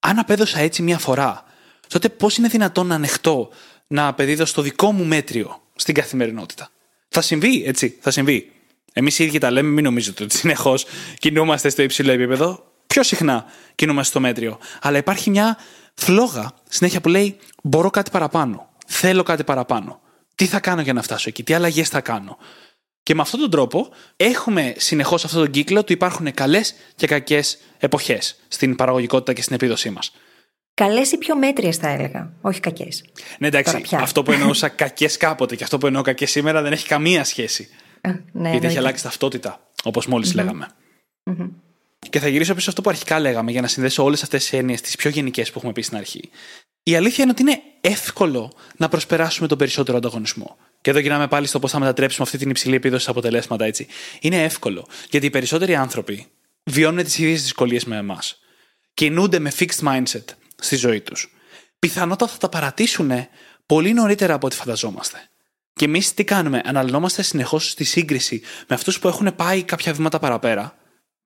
[0.00, 1.44] Αν απέδωσα έτσι μια φορά,
[1.88, 3.48] τότε πώς είναι δυνατόν να ανεχτώ
[3.86, 6.70] να απεδίδω στο δικό μου μέτριο στην καθημερινότητα;
[7.08, 8.50] Θα συμβεί, έτσι, θα συμβεί.
[8.92, 10.86] Εμείς οι ίδιοι τα λέμε, μην νομίζετε ότι συνεχώς
[11.18, 12.72] κινούμαστε στο υψηλό επίπεδο.
[12.86, 14.58] Πιο συχνά κινούμαστε στο μέτριο.
[14.80, 15.58] Αλλά υπάρχει μια
[15.94, 18.68] φλόγα συνέχεια που λέει: Μπορώ κάτι παραπάνω.
[18.86, 20.00] Θέλω κάτι παραπάνω.
[20.36, 22.38] Τι θα κάνω για να φτάσω εκεί, τι αλλαγές θα κάνω.
[23.02, 27.58] Και με αυτόν τον τρόπο έχουμε συνεχώς αυτόν τον κύκλο ότι υπάρχουν καλές και κακές
[27.78, 30.12] εποχές στην παραγωγικότητα και στην επίδοσή μας.
[30.74, 32.32] Καλές ή πιο μέτριες, θα έλεγα.
[32.40, 33.04] Όχι κακές.
[33.38, 33.82] Ναι, εντάξει.
[33.92, 37.68] Αυτό που εννοούσα κακές κάποτε και αυτό που εννοώ κακές σήμερα δεν έχει καμία σχέση.
[38.32, 40.66] ναι, Γιατί έχει αλλάξει ταυτότητα, όπως μόλις λέγαμε.
[42.10, 44.52] Και θα γυρίσω πίσω σε αυτό που αρχικά λέγαμε για να συνδέσω όλες αυτές τις
[44.52, 46.30] έννοιες, τις πιο γενικές που έχουμε πει στην αρχή.
[46.82, 50.56] Η αλήθεια είναι ότι είναι εύκολο να προσπεράσουμε τον περισσότερο ανταγωνισμό.
[50.80, 53.86] Και εδώ γυρνάμε πάλι στο πώς θα μετατρέψουμε αυτή την υψηλή επίδοση σε αποτελέσματα έτσι.
[54.20, 54.88] Είναι εύκολο.
[55.10, 56.26] Γιατί οι περισσότεροι άνθρωποι
[56.64, 58.38] βιώνουν τις ίδιες δυσκολίες με εμάς.
[58.94, 60.24] Κινούνται με fixed mindset
[60.56, 61.34] στη ζωή τους.
[61.78, 63.10] Πιθανότατα θα τα παρατήσουν
[63.66, 65.18] πολύ νωρίτερα από ό,τι φανταζόμαστε.
[65.72, 70.18] Και εμείς τι κάνουμε, αναλυνόμαστε συνεχώς στη σύγκριση με αυτούς που έχουν πάει κάποια βήματα
[70.18, 70.76] παραπέρα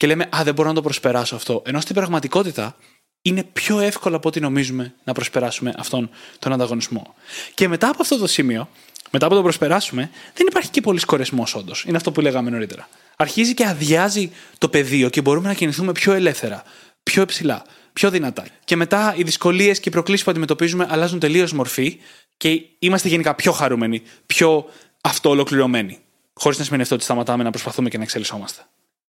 [0.01, 1.63] και λέμε Α, δεν μπορώ να το προσπεράσω αυτό.
[1.67, 2.77] Ενώ στην πραγματικότητα
[3.23, 7.15] είναι πιο εύκολο από ό,τι νομίζουμε να προσπεράσουμε αυτόν τον ανταγωνισμό.
[7.55, 8.69] Και μετά από αυτό το σημείο,
[9.11, 11.85] μετά από το προσπεράσουμε, δεν υπάρχει και πολύ κορεσμό όντως.
[11.85, 12.89] Είναι αυτό που λέγαμε νωρίτερα.
[13.17, 16.63] Αρχίζει και αδειάζει το πεδίο και μπορούμε να κινηθούμε πιο ελεύθερα,
[17.03, 18.45] πιο υψηλά, πιο δυνατά.
[18.65, 21.99] Και μετά οι δυσκολίες και οι προκλήσεις που αντιμετωπίζουμε αλλάζουν τελείως μορφή
[22.37, 24.65] και είμαστε γενικά πιο χαρούμενοι, πιο
[25.01, 25.99] αυτοολοκληρωμένοι.
[26.35, 28.63] Χωρίς να σημαίνει αυτό ότι σταματάμε να προσπαθούμε και να εξελισσόμαστε.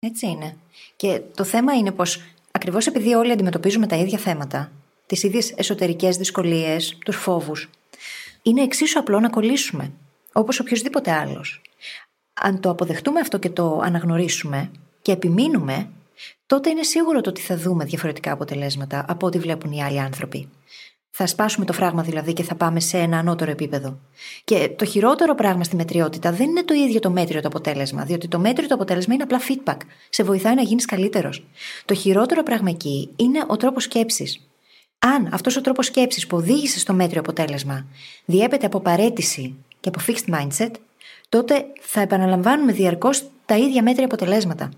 [0.01, 0.57] Έτσι είναι.
[0.99, 4.73] Και το θέμα είναι πως ακριβώς επειδή όλοι αντιμετωπίζουμε τα ίδια θέματα,
[5.07, 7.71] τις ίδιες εσωτερικές δυσκολίες, τους φόβους,
[8.43, 9.93] είναι εξίσου απλό να κολλήσουμε,
[10.33, 11.61] όπως οποιοδήποτε άλλος.
[12.35, 14.71] Αν το αποδεχτούμε αυτό και το αναγνωρίσουμε
[15.03, 15.91] και επιμείνουμε,
[16.47, 20.49] τότε είναι σίγουρο το ότι θα δούμε διαφορετικά αποτελέσματα από ό,τι βλέπουν οι άλλοι άνθρωποι.
[21.21, 23.99] Θα σπάσουμε το φράγμα δηλαδή και θα πάμε σε ένα ανώτερο επίπεδο.
[24.45, 28.29] Και το χειρότερο πράγμα στη μετριότητα δεν είναι το ίδιο το μέτριο το αποτέλεσμα, διότι
[28.29, 29.77] το μέτριο το αποτέλεσμα είναι απλά feedback.
[30.09, 31.47] Σε βοηθάει να γίνεις καλύτερος.
[31.85, 34.49] Το χειρότερο πράγμα εκεί είναι ο τρόπος σκέψης.
[34.99, 37.87] Αν αυτός ο τρόπος σκέψης που οδήγησε στο μέτριο αποτέλεσμα
[38.25, 40.71] διέπεται από παρέτηση και από fixed mindset,
[41.29, 44.71] τότε θα επαναλαμβάνουμε διαρκώς τα ίδια μέτρια αποτελέσματα.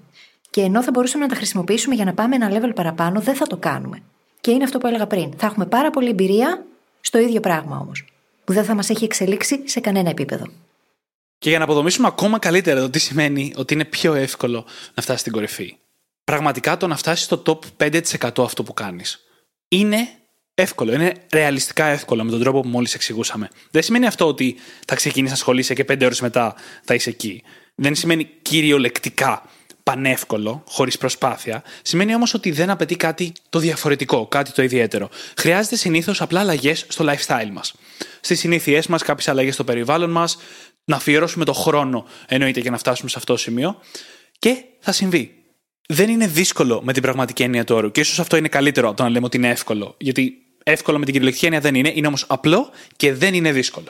[0.51, 3.47] Και ενώ θα μπορούσαμε να τα χρησιμοποιήσουμε για να πάμε ένα level παραπάνω, δεν θα
[3.47, 4.03] το κάνουμε.
[4.41, 5.33] Και είναι αυτό που έλεγα πριν.
[5.37, 6.67] Θα έχουμε πάρα πολλή εμπειρία
[7.01, 8.05] στο ίδιο πράγμα όμως.
[8.45, 10.47] Που δεν θα μας έχει εξελίξει σε κανένα επίπεδο.
[11.39, 15.19] Και για να αποδομήσουμε ακόμα καλύτερα το τι σημαίνει ότι είναι πιο εύκολο να φτάσει
[15.19, 15.77] στην κορυφή.
[16.25, 19.25] Πραγματικά το να φτάσει στο top 5% αυτό που κάνεις
[19.69, 20.09] είναι
[20.55, 20.93] εύκολο.
[20.93, 23.49] Είναι ρεαλιστικά εύκολο με τον τρόπο που μόλις εξηγούσαμε.
[23.71, 27.43] Δεν σημαίνει αυτό ότι θα ξεκινήσεις να ασχολείσαι και 5 ώρες μετά θα είσαι εκεί.
[27.75, 29.43] Δεν σημαίνει κυριολεκτικά
[29.91, 35.09] πανεύκολο, χωρίς προσπάθεια, σημαίνει όμως ότι δεν απαιτεί κάτι το διαφορετικό, κάτι το ιδιαίτερο.
[35.37, 37.75] Χρειάζεται συνήθως απλά αλλαγές στο lifestyle μας.
[38.21, 40.39] Στις συνήθειές μας, κάποιες αλλαγές στο περιβάλλον μας,
[40.85, 43.77] να αφιερώσουμε το χρόνο εννοείται για να φτάσουμε σε αυτό το σημείο
[44.39, 45.35] και θα συμβεί.
[45.89, 48.97] Δεν είναι δύσκολο με την πραγματική έννοια του όρου και ίσως αυτό είναι καλύτερο από
[48.97, 49.95] το να λέμε ότι είναι εύκολο.
[49.99, 53.89] Γιατί εύκολο με την κυριολεκτική έννοια δεν είναι, είναι όμως απλό και δεν είναι δύσκολο.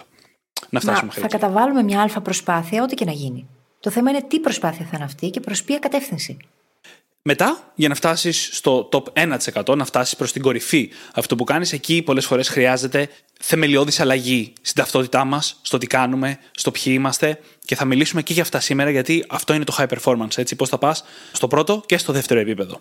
[0.70, 3.48] Να φτάσουμε Μα, Θα καταβάλουμε μια αλφα προσπάθεια, ό,τι και να γίνει.
[3.80, 6.36] Το θέμα είναι τι προσπάθεια θα είναι αυτή και προς ποια κατεύθυνση.
[7.22, 9.02] Μετά, για να φτάσεις στο top
[9.64, 13.08] 1%, να φτάσεις προς την κορυφή αυτό που κάνεις, εκεί πολλές φορές χρειάζεται
[13.40, 17.40] θεμελιώδης αλλαγή στην ταυτότητά μας, στο τι κάνουμε, στο ποιοι είμαστε.
[17.64, 20.38] Και θα μιλήσουμε και για αυτά σήμερα, γιατί αυτό είναι το high performance.
[20.38, 22.80] Έτσι, πώς θα πας στο πρώτο και στο δεύτερο επίπεδο.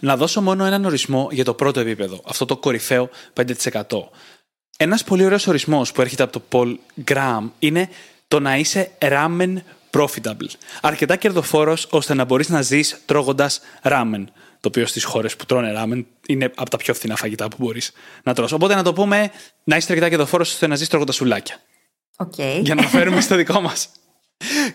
[0.00, 4.10] Να δώσω μόνο έναν ορισμό για το πρώτο επίπεδο, αυτό το κορυφαίο 5%.
[4.76, 6.76] Ένας πολύ ωραίος ορισμός που έρχεται από το Paul
[7.10, 7.88] Graham είναι
[8.28, 9.54] το να είσαι ramen
[9.90, 10.50] profitable.
[10.80, 14.24] Αρκετά κερδοφόρος ώστε να μπορείς να ζεις τρώγοντας ramen.
[14.60, 17.92] το οποίο στις χώρες που τρώνε ράμεν είναι από τα πιο φθηνά φαγητά που μπορείς
[18.22, 18.54] να τρώσει.
[18.54, 19.30] Οπότε να το πούμε
[19.64, 21.60] να είσαι αρκετά κερδοφόρος ώστε να ζεις τρώγοντας σουλάκια.
[22.16, 22.60] Okay.
[22.62, 23.88] Για να φέρουμε στο δικό μας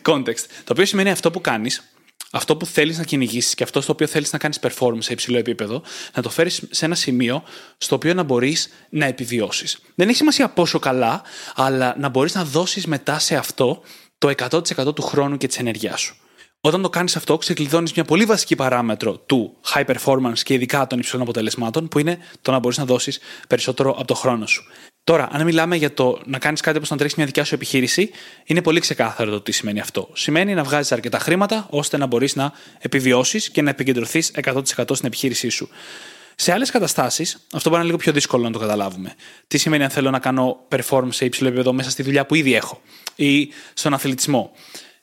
[0.05, 0.45] context.
[0.63, 1.83] Το οποίο σημαίνει αυτό που κάνεις,
[2.31, 5.37] αυτό που θέλεις να κυνηγήσεις και αυτό στο οποίο θέλεις να κάνεις performance σε υψηλό
[5.37, 5.81] επίπεδο,
[6.15, 7.43] να το φέρεις σε ένα σημείο
[7.77, 9.77] στο οποίο να μπορείς να επιβιώσεις.
[9.95, 11.21] Δεν έχει σημασία πόσο καλά,
[11.55, 13.81] αλλά να μπορείς να δώσεις μετά σε αυτό
[14.23, 14.33] το
[14.87, 16.15] 100% του χρόνου και της ενέργειάς σου.
[16.61, 20.99] Όταν το κάνεις αυτό, ξεκλειδώνεις μια πολύ βασική παράμετρο του high performance και ειδικά των
[20.99, 24.63] υψηλών αποτελεσμάτων, που είναι το να μπορείς να δώσεις περισσότερο από το χρόνο σου.
[25.03, 28.09] Τώρα, αν μιλάμε για το να κάνεις κάτι όπως να τρέξεις μια δικιά σου επιχείρηση,
[28.45, 30.09] είναι πολύ ξεκάθαρο το τι σημαίνει αυτό.
[30.13, 35.07] Σημαίνει να βγάζεις αρκετά χρήματα ώστε να μπορείς να επιβιώσεις και να επικεντρωθείς 100% στην
[35.07, 35.69] επιχείρησή σου.
[36.35, 39.13] Σε άλλες καταστάσεις, αυτό μπορεί να είναι λίγο πιο δύσκολο να το καταλάβουμε.
[39.47, 42.53] Τι σημαίνει αν θέλω να κάνω performance σε υψηλό επίπεδο μέσα στη δουλειά που ήδη
[42.53, 42.81] έχω
[43.15, 44.51] ή στον αθλητισμό.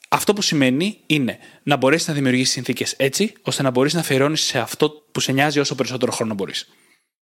[0.09, 4.41] Αυτό που σημαίνει είναι να μπορέσεις να δημιουργήσεις συνθήκες έτσι, ώστε να μπορείς να αφιερώνεις
[4.41, 6.69] σε αυτό που σε νοιάζει όσο περισσότερο χρόνο μπορείς.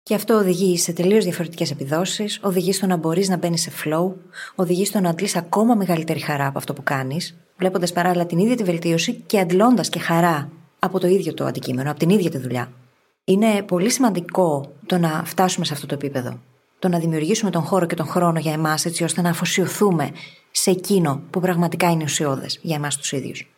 [0.02, 4.12] Και αυτό οδηγεί σε τελείως διαφορετικές επιδόσεις, οδηγεί στο να μπορείς να μπαίνεις σε flow,
[4.54, 8.56] οδηγεί στο να αντλείς ακόμα μεγαλύτερη χαρά από αυτό που κάνεις, βλέποντας παράλληλα την ίδια
[8.56, 12.38] τη βελτίωση και αντλώντας και χαρά από το ίδιο το αντικείμενο, από την ίδια τη
[12.38, 12.72] δουλειά.
[13.28, 16.40] Είναι πολύ σημαντικό το να φτάσουμε σε αυτό το επίπεδο.
[16.78, 20.10] Το να δημιουργήσουμε τον χώρο και τον χρόνο για εμάς, έτσι ώστε να αφοσιωθούμε
[20.50, 23.48] σε εκείνο που πραγματικά είναι ουσιώδες για εμάς τους ίδιους.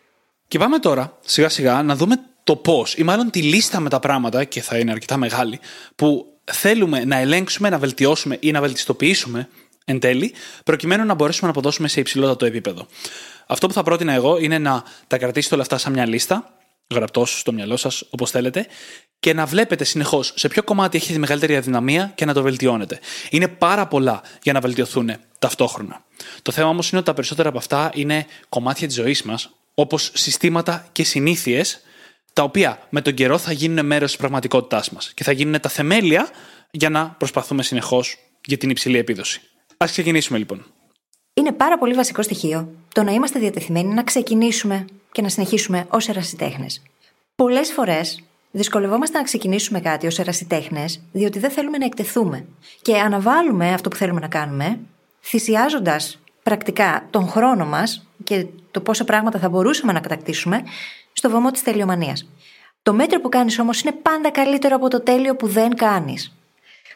[0.48, 3.98] Και πάμε τώρα σιγά σιγά να δούμε το πώς, ή μάλλον τη λίστα με τα
[3.98, 5.60] πράγματα, και θα είναι αρκετά μεγάλη,
[5.96, 9.48] που θέλουμε να ελέγξουμε, να βελτιώσουμε ή να βελτιστοποιήσουμε
[9.84, 12.86] εν τέλει, προκειμένου να μπορέσουμε να αποδώσουμε σε υψηλότατο επίπεδο.
[13.46, 16.54] Αυτό που θα πρότεινα εγώ είναι να τα κρατήσετε όλα αυτά σαν μια λίστα,
[16.94, 18.66] γραπτός στο μυαλό σας, όπως θέλετε,
[19.20, 23.00] και να βλέπετε συνεχώς σε ποιο κομμάτι έχει τη μεγαλύτερη αδυναμία και να το βελτιώνετε.
[23.30, 26.04] Είναι πάρα πολλά για να βελτιωθούν ταυτόχρονα.
[26.42, 30.10] Το θέμα όμως είναι ότι τα περισσότερα από αυτά είναι κομμάτια της ζωής μας, όπως
[30.14, 31.80] συστήματα και συνήθειες,
[32.32, 35.68] τα οποία με τον καιρό θα γίνουν μέρος της πραγματικότητάς μας και θα γίνουν τα
[35.68, 36.28] θεμέλια
[36.70, 39.40] για να προσπαθούμε συνεχώς για την υψηλή επίδοση.
[39.76, 40.66] Α ξεκινήσουμε λοιπόν.
[41.34, 46.08] Είναι πάρα πολύ βασικό στοιχείο το να είμαστε διατεθειμένοι να ξεκινήσουμε και να συνεχίσουμε ως
[46.08, 46.82] ερασιτέχνες.
[47.36, 52.46] Πολλές φορές δυσκολευόμαστε να ξεκινήσουμε κάτι ως ερασιτέχνες, διότι δεν θέλουμε να εκτεθούμε.
[52.82, 54.78] Και αναβάλουμε αυτό που θέλουμε να κάνουμε,
[55.20, 60.62] θυσιάζοντας πρακτικά τον χρόνο μας και το πόσα πράγματα θα μπορούσαμε να κατακτήσουμε
[61.12, 62.28] στο βωμό της τελειομανίας.
[62.82, 66.36] Το μέτρο που κάνεις όμως είναι πάντα καλύτερο από το τέλειο που δεν κάνεις.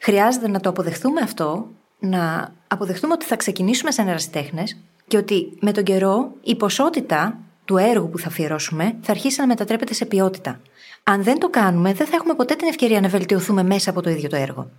[0.00, 4.77] Χρειάζεται να το αποδεχθούμε αυτό, να αποδεχτούμε ότι θα ξεκινήσουμε σαν ερασιτέχνες
[5.09, 9.46] και ότι με τον καιρό η ποσότητα του έργου που θα αφιερώσουμε θα αρχίσει να
[9.46, 10.61] μετατρέπεται σε ποιότητα.
[11.03, 14.11] Αν δεν το κάνουμε, δεν θα έχουμε ποτέ την ευκαιρία να βελτιωθούμε μέσα από το
[14.11, 14.70] ίδιο το έργο.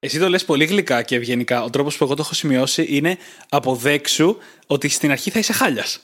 [0.00, 1.62] Εσύ το λες πολύ γλυκά και ευγενικά.
[1.62, 6.00] Ο τρόπος που εγώ το έχω σημειώσει είναι αποδέξου ότι στην αρχή θα είσαι χάλιας.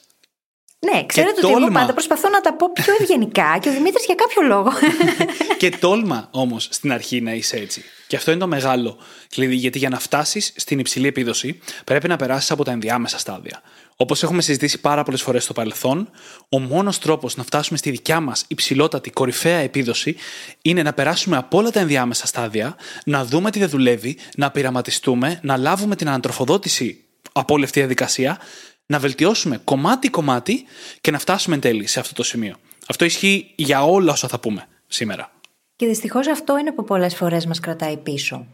[0.79, 4.15] Ναι, ξέρετε ότι εγώ πάντα προσπαθώ να τα πω πιο ευγενικά και ο Δημήτρης για
[4.15, 4.73] κάποιο λόγο.
[5.59, 7.85] και τόλμα όμως στην αρχή να είσαι έτσι.
[8.07, 12.17] Και αυτό είναι το μεγάλο κλειδί, γιατί για να φτάσεις στην υψηλή επίδοση πρέπει να
[12.17, 13.63] περάσεις από τα ενδιάμεσα στάδια.
[13.99, 16.11] Όπως έχουμε συζητήσει πάρα πολλές φορές στο παρελθόν,
[16.49, 20.17] ο μόνος τρόπος να φτάσουμε στη δικιά μας υψηλότατη κορυφαία επίδοση
[20.63, 25.39] είναι να περάσουμε από όλα τα ενδιάμεσα στάδια, να δούμε τι δεν δουλεύει, να πειραματιστούμε,
[25.43, 28.39] να λάβουμε την ανατροφοδότηση από όλη αυτή τη διαδικασία
[28.87, 30.65] να βελτιώσουμε κομμάτι-κομμάτι
[31.01, 32.57] και να φτάσουμε εν τέλει σε αυτό το σημείο.
[32.87, 35.31] Αυτό ισχύει για όλα όσα θα πούμε σήμερα.
[35.77, 38.47] Και δυστυχώς αυτό είναι που πολλές φορές μας κρατάει πίσω.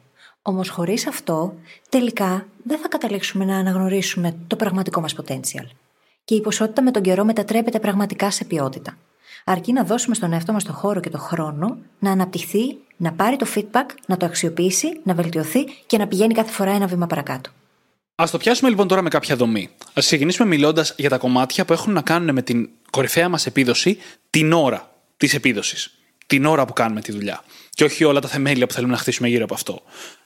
[0.42, 1.54] Όμως χωρίς αυτό,
[1.88, 5.66] τελικά δεν θα καταλήξουμε να αναγνωρίσουμε το πραγματικό μας potential.
[6.24, 8.96] Και η ποσότητα με τον καιρό μετατρέπεται πραγματικά σε ποιότητα.
[9.44, 13.36] Αρκεί να δώσουμε στον εαυτό μας το χώρο και το χρόνο να αναπτυχθεί, να πάρει
[13.36, 17.50] το feedback, να το αξιοποιήσει, να βελτιωθεί και να πηγαίνει κάθε φορά ένα βήμα παρακάτω.
[18.14, 19.70] Α το πιάσουμε λοιπόν τώρα με κάποια δομή.
[19.88, 23.98] Α ξεκινήσουμε μιλώντας για τα κομμάτια που έχουν να κάνουν με την κορυφαία μας επίδοση
[24.30, 25.94] την ώρα της επίδοσης.
[26.26, 27.44] Την ώρα που κάνουμε τη δουλειά.
[27.70, 29.82] Και όχι όλα τα θεμέλια που θέλουμε να χτίσουμε γύρω από αυτό.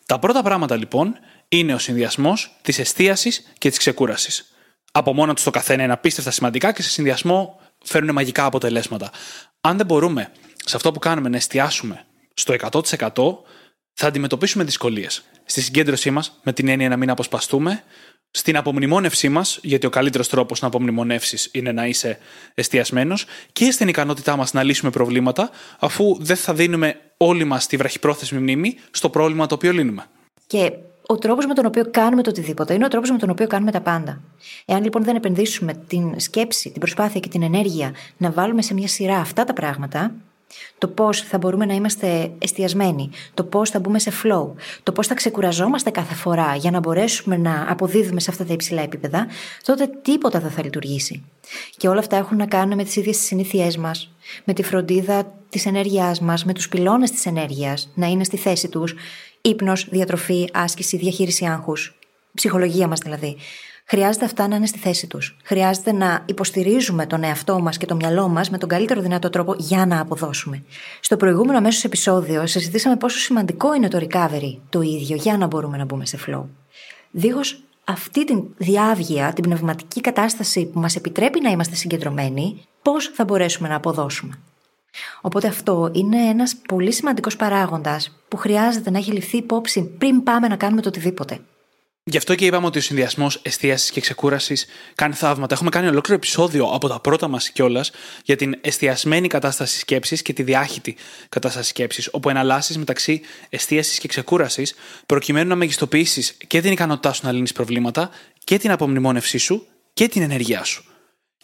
[0.07, 1.17] Τα πρώτα πράγματα λοιπόν
[1.49, 4.55] είναι ο συνδυασμός της εστίασης και της ξεκούρασης.
[4.93, 9.11] Από μόνα τους το καθένα είναι απίστευτα σημαντικά και σε συνδυασμό φέρνουν μαγικά αποτελέσματα.
[9.61, 10.33] Αν δεν μπορούμε
[10.65, 13.43] σε αυτό που κάνουμε να εστιάσουμε στο 100%,
[13.93, 15.23] θα αντιμετωπίσουμε δυσκολίες.
[15.45, 17.83] Στη συγκέντρωσή μας, με την έννοια να μην αποσπαστούμε,
[18.31, 22.19] στην απομνημόνευσή μας, γιατί ο καλύτερος τρόπος να απομνημονεύσεις είναι να είσαι
[22.55, 27.77] εστιασμένος, και στην ικανότητά μας να λύσουμε προβλήματα, αφού δεν θα δίνουμε όλοι μας τη
[27.77, 30.07] βραχυπρόθεσμη μνήμη στο πρόβλημα το οποίο λύνουμε.
[30.47, 30.73] Και
[31.07, 33.71] ο τρόπος με τον οποίο κάνουμε το οτιδήποτε είναι ο τρόπος με τον οποίο κάνουμε
[33.71, 34.21] τα πάντα.
[34.65, 38.89] Εάν λοιπόν δεν επενδύσουμε την σκέψη, την προσπάθεια και την ενέργεια να βάλουμε σε μια
[38.89, 40.15] σειρά αυτά τα πράγματα,
[40.79, 44.51] Το πώς θα μπορούμε να είμαστε εστιασμένοι, το πώς θα μπούμε σε flow,
[44.83, 48.83] το πώς θα ξεκουραζόμαστε κάθε φορά για να μπορέσουμε να αποδίδουμε σε αυτά τα υψηλά
[48.83, 49.27] επίπεδα,
[49.65, 51.25] τότε τίποτα δεν θα λειτουργήσει.
[51.77, 54.13] Και όλα αυτά έχουν να κάνουν με τις ίδιες τις συνήθειές μας,
[54.45, 58.69] με τη φροντίδα της ενέργειάς μας, με τους πυλώνες της ενέργειας να είναι στη θέση
[58.69, 58.95] τους,
[59.41, 61.99] ύπνος, διατροφή, άσκηση, διαχείριση άγχους,
[62.35, 63.37] ψυχολογία μας δηλαδή.
[63.89, 65.37] Χρειάζεται αυτά να είναι στη θέση τους.
[65.43, 69.55] Χρειάζεται να υποστηρίζουμε τον εαυτό μας και το μυαλό μας με τον καλύτερο δυνατό τρόπο
[69.59, 70.63] για να αποδώσουμε.
[71.01, 75.77] Στο προηγούμενο αμέσως επεισόδιο συζητήσαμε πόσο σημαντικό είναι το recovery το ίδιο για να μπορούμε
[75.77, 76.43] να μπούμε σε flow.
[77.11, 83.25] Δίχως αυτή την διάβγεια, την πνευματική κατάσταση που μας επιτρέπει να είμαστε συγκεντρωμένοι, πώς θα
[83.25, 84.39] μπορέσουμε να αποδώσουμε;
[85.21, 90.49] Οπότε αυτό είναι ένας πολύ σημαντικός παράγοντας που χρειάζεται να έχει ληφθεί υπόψη πριν πάμε
[90.49, 91.41] να κάνουμε το οτιδήποτε.
[92.11, 95.55] Γι' αυτό και είπαμε ότι ο συνδυασμός εστίασης και ξεκούρασης κάνει θαύματα.
[95.55, 97.91] Έχουμε κάνει ολόκληρο επεισόδιο από τα πρώτα μας κιόλας
[98.25, 100.97] για την εστιασμένη κατάσταση σκέψης και τη διάχυτη
[101.29, 104.75] κατάσταση σκέψης, όπου εναλλάσσεις μεταξύ εστίασης και ξεκούρασης
[105.07, 108.11] προκειμένου να μεγιστοποιήσεις και την ικανότητά σου να λύνεις προβλήματα
[108.45, 110.85] και την απομνημόνευσή σου και την ενέργειά σου.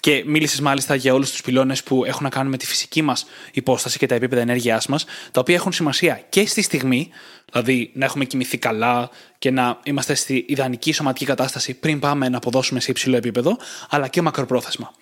[0.02, 3.26] Και μίλησες μάλιστα για όλους τους πυλώνες που έχουν να κάνουν με τη φυσική μας
[3.52, 7.08] υπόσταση και τα επίπεδα ενέργειάς μας, τα οποία έχουν σημασία και στη στιγμή,
[7.52, 12.36] δηλαδή να έχουμε κοιμηθεί καλά και να είμαστε στη ιδανική σωματική κατάσταση πριν πάμε να
[12.36, 13.56] αποδώσουμε σε υψηλό επίπεδο,
[13.88, 14.94] αλλά και μακροπρόθεσμα.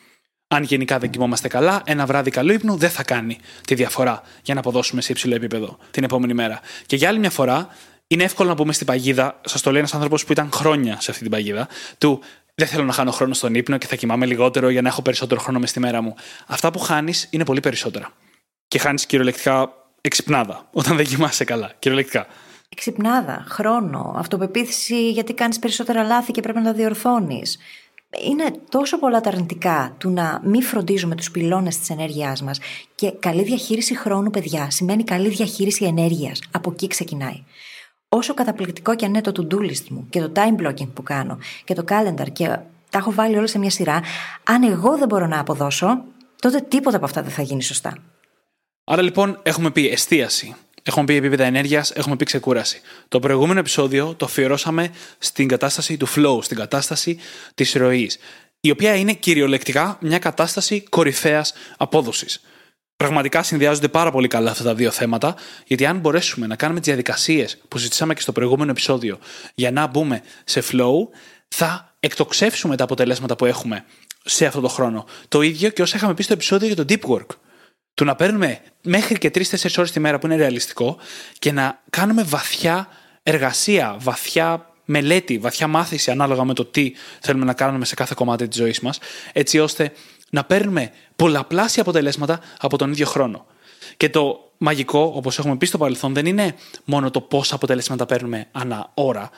[0.49, 4.55] Αν γενικά δεν κοιμόμαστε καλά, ένα βράδυ καλού ύπνου δεν θα κάνει τη διαφορά για
[4.55, 6.61] να αποδώσουμε σε υψηλό επίπεδο την επόμενη μέρα.
[6.87, 7.69] Και για άλλη μια φορά,
[8.13, 9.41] είναι εύκολο να μπούμε στην παγίδα.
[9.45, 11.69] Σας το λέει ένας άνθρωπος που ήταν χρόνια σε αυτή την παγίδα.
[11.99, 12.21] Του
[12.61, 15.41] δεν θέλω να χάνω χρόνο στον ύπνο και θα κοιμάμαι λιγότερο για να έχω περισσότερο
[15.41, 16.15] χρόνο μες στη μέρα μου.
[16.47, 18.13] Αυτά που χάνεις είναι πολύ περισσότερα.
[18.69, 21.73] Και χάνεις κυριολεκτικά εξυπνάδα όταν δεν κοιμάσαι καλά.
[21.79, 22.27] Κυριολεκτικά.
[22.69, 27.59] Εξυπνάδα, χρόνο, αυτοπεποίθηση γιατί κάνεις περισσότερα λάθη και πρέπει να τα διορθώνεις.
[28.29, 32.59] Είναι τόσο πολλά τα αρνητικά του να μην φροντίζουμε τους πυλώνες της ενέργειάς μας.
[32.95, 36.41] Και καλή διαχείριση χρόνου, παιδιά, σημαίνει καλή διαχείριση ενέργειας.
[36.51, 37.45] Από εκεί ξεκινάει
[38.13, 41.39] όσο καταπληκτικό και αν είναι το to-do list μου και το time blocking που κάνω
[41.65, 42.45] και το calendar και
[42.91, 44.03] τα έχω βάλει όλα σε μια σειρά,
[44.45, 46.03] αν εγώ δεν μπορώ να αποδώσω,
[46.41, 47.97] τότε τίποτα από αυτά δεν θα γίνει σωστά.
[48.85, 52.81] Άρα λοιπόν έχουμε πει εστίαση, έχουμε πει επίπεδα ενέργειας, έχουμε πει ξεκούραση.
[53.09, 57.19] Το προηγούμενο επεισόδιο το αφιερώσαμε στην κατάσταση του flow, στην κατάσταση
[57.55, 58.19] της ροής,
[58.61, 62.41] η οποία είναι κυριολεκτικά μια κατάσταση κορυφαίας απόδοσης
[63.01, 65.35] πραγματικά συνδυάζονται πάρα πολύ καλά αυτά τα δύο θέματα,
[65.67, 69.19] γιατί αν μπορέσουμε να κάνουμε τις διαδικασίες που συζητήσαμε και στο προηγούμενο επεισόδιο
[69.55, 71.09] για να μπούμε σε flow,
[71.49, 73.85] θα εκτοξεύσουμε τα αποτελέσματα που έχουμε
[74.25, 75.07] σε αυτό το χρόνο.
[75.29, 77.27] Το ίδιο και όσα είχαμε πει στο επεισόδιο για το deep work.
[77.95, 79.43] Του να παίρνουμε μέχρι και 3-4
[79.77, 80.99] ώρες τη μέρα που είναι ρεαλιστικό
[81.39, 82.89] και να κάνουμε βαθιά
[83.23, 88.49] εργασία, βαθιά μελέτη, βαθιά μάθηση ανάλογα με το τι θέλουμε να κάνουμε σε κάθε κομμάτι
[88.49, 88.99] της ζωής μας,
[89.33, 89.93] έτσι ώστε
[90.31, 93.47] να παίρνουμε πολλαπλάσια αποτελέσματα από τον ίδιο χρόνο.
[93.97, 98.49] Και το μαγικό, όπως έχουμε πει στο παρελθόν, δεν είναι μόνο το πόσα αποτελέσματα παίρνουμε
[98.53, 99.31] ανά ώρα,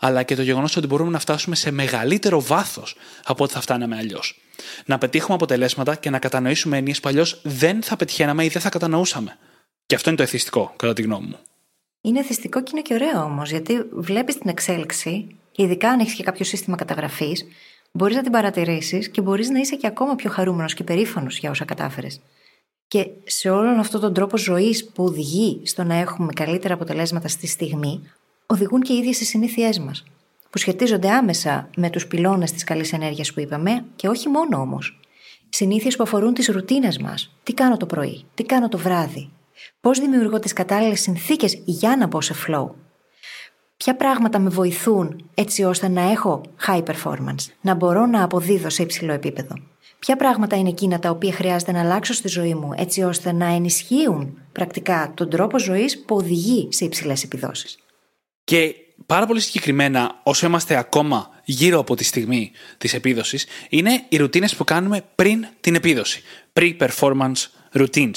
[0.00, 3.96] αλλά και το γεγονός ότι μπορούμε να φτάσουμε σε μεγαλύτερο βάθος από ό,τι θα φτάναμε
[3.96, 4.40] αλλιώς.
[4.84, 8.68] Να πετύχουμε αποτελέσματα και να κατανοήσουμε έννοιε που αλλιώς δεν θα πετυχαίναμε ή δεν θα
[8.68, 9.38] κατανοούσαμε.
[9.86, 11.38] Και αυτό είναι το εθιστικό, κατά τη γνώμη μου.
[12.00, 16.22] Είναι εθιστικό και είναι και ωραίο όμως, γιατί βλέπεις την εξέλιξη, ειδικά αν έχεις και
[16.22, 17.46] κάποιο σύστημα καταγραφής,
[17.92, 21.50] μπορείς να την παρατηρήσεις και μπορείς να είσαι και ακόμα πιο χαρούμενος και περήφανος για
[21.50, 22.20] όσα κατάφερες.
[22.88, 27.46] Και σε όλον αυτόν τον τρόπο ζωής που οδηγεί στο να έχουμε καλύτερα αποτελέσματα στη
[27.46, 28.00] στιγμή,
[28.46, 30.04] οδηγούν και οι ίδιες οι συνήθειές μας,
[30.50, 35.00] που σχετίζονται άμεσα με τους πυλώνες της καλής ενέργειας που είπαμε, και όχι μόνο όμως.
[35.48, 37.36] Συνήθειες που αφορούν τις ρουτίνες μας.
[37.42, 39.30] Τι κάνω το πρωί, τι κάνω το βράδυ,
[39.80, 42.68] πώς δημιουργώ τις κατάλληλες συνθήκες για να μπω σε flow,
[43.84, 48.82] ποια πράγματα με βοηθούν έτσι ώστε να έχω high performance, να μπορώ να αποδίδω σε
[48.82, 49.54] υψηλό επίπεδο;
[49.98, 53.46] Ποια πράγματα είναι εκείνα τα οποία χρειάζεται να αλλάξω στη ζωή μου έτσι ώστε να
[53.46, 57.78] ενισχύουν πρακτικά τον τρόπο ζωής που οδηγεί σε υψηλές επιδόσεις;
[58.44, 58.74] Και
[59.06, 64.56] πάρα πολύ συγκεκριμένα όσο είμαστε ακόμα γύρω από τη στιγμή της επίδοσης είναι οι ρουτίνες
[64.56, 66.22] που κάνουμε πριν την επίδοση.
[66.52, 68.16] Pre-performance routines.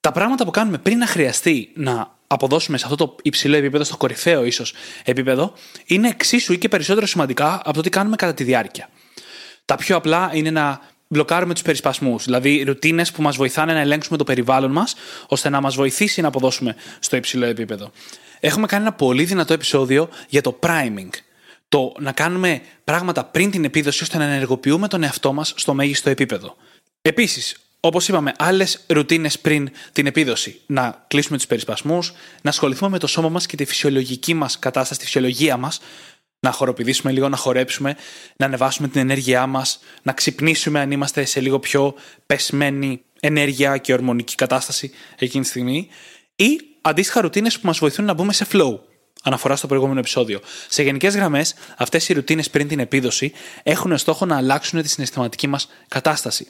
[0.00, 3.96] Τα πράγματα που κάνουμε πριν να χρειαστεί να αποδώσουμε σε αυτό το υψηλό επίπεδο, στο
[3.96, 5.52] κορυφαίο ίσως επίπεδο,
[5.86, 8.88] είναι εξίσου ή και περισσότερο σημαντικά από το τι κάνουμε κατά τη διάρκεια.
[9.64, 14.18] Τα πιο απλά είναι να μπλοκάρουμε τους περισπασμούς, δηλαδή ρουτίνες που μας βοηθάνε να ελέγξουμε
[14.18, 14.94] το περιβάλλον μας,
[15.26, 17.90] ώστε να μας βοηθήσει να αποδώσουμε στο υψηλό επίπεδο.
[18.40, 21.10] Έχουμε κάνει ένα πολύ δυνατό επεισόδιο για το priming.
[21.68, 26.10] Το να κάνουμε πράγματα πριν την επίδοση ώστε να ενεργοποιούμε τον εαυτό μας στο μέγιστο
[26.10, 26.56] επίπεδο.
[27.02, 30.60] Επίσης, Όπως είπαμε, άλλες ρουτίνες πριν την επίδοση.
[30.66, 35.00] Να κλείσουμε τους περισπασμούς, να ασχοληθούμε με το σώμα μας και τη φυσιολογική μας κατάσταση,
[35.00, 35.80] τη φυσιολογία μας,
[36.40, 37.96] Να χοροπηδήσουμε λίγο, να χορέψουμε,
[38.36, 41.94] να ανεβάσουμε την ενέργειά μας, να ξυπνήσουμε αν είμαστε σε λίγο πιο
[42.26, 45.88] πεσμένη ενέργεια και ορμονική κατάσταση εκείνη τη στιγμή.
[46.36, 48.78] Ή αντίστοιχα ρουτίνες που μας βοηθούν να μπούμε σε flow.
[49.22, 50.40] Αναφορά στο προηγούμενο επεισόδιο.
[50.68, 53.32] Σε γενικές γραμμές, αυτές οι ρουτίνες πριν την επίδοση
[53.62, 56.46] έχουν στόχο να αλλάξουν τη συναισθηματική μας κατάσταση.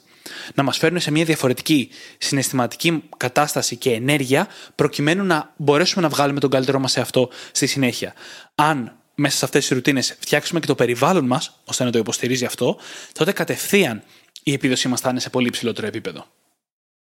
[0.54, 6.40] Να μας φέρουν σε μια διαφορετική συναισθηματική κατάσταση και ενέργεια, προκειμένου να μπορέσουμε να βγάλουμε
[6.40, 8.12] τον καλύτερό μας σε αυτό στη συνέχεια.
[8.54, 12.44] Αν μέσα σε αυτές τις ρουτίνες φτιάξουμε και το περιβάλλον μας, ώστε να το υποστηρίζει
[12.44, 12.78] αυτό,
[13.12, 14.02] τότε κατευθείαν
[14.42, 16.26] η επίδοσή μας θα είναι σε πολύ υψηλότερο επίπεδο.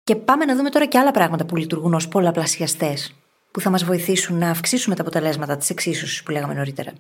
[0.03, 3.14] Και πάμε να δούμε τώρα και άλλα πράγματα που λειτουργούν ως πολλαπλασιαστές,
[3.51, 6.93] που θα μας βοηθήσουν να αυξήσουμε τα αποτελέσματα της εξίσωσης που λέγαμε νωρίτερα.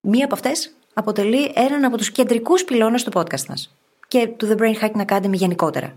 [0.00, 3.76] Μία από αυτές αποτελεί έναν από τους κεντρικούς πυλώνες του podcast μας
[4.08, 5.96] και του The Brain Hacking Academy γενικότερα.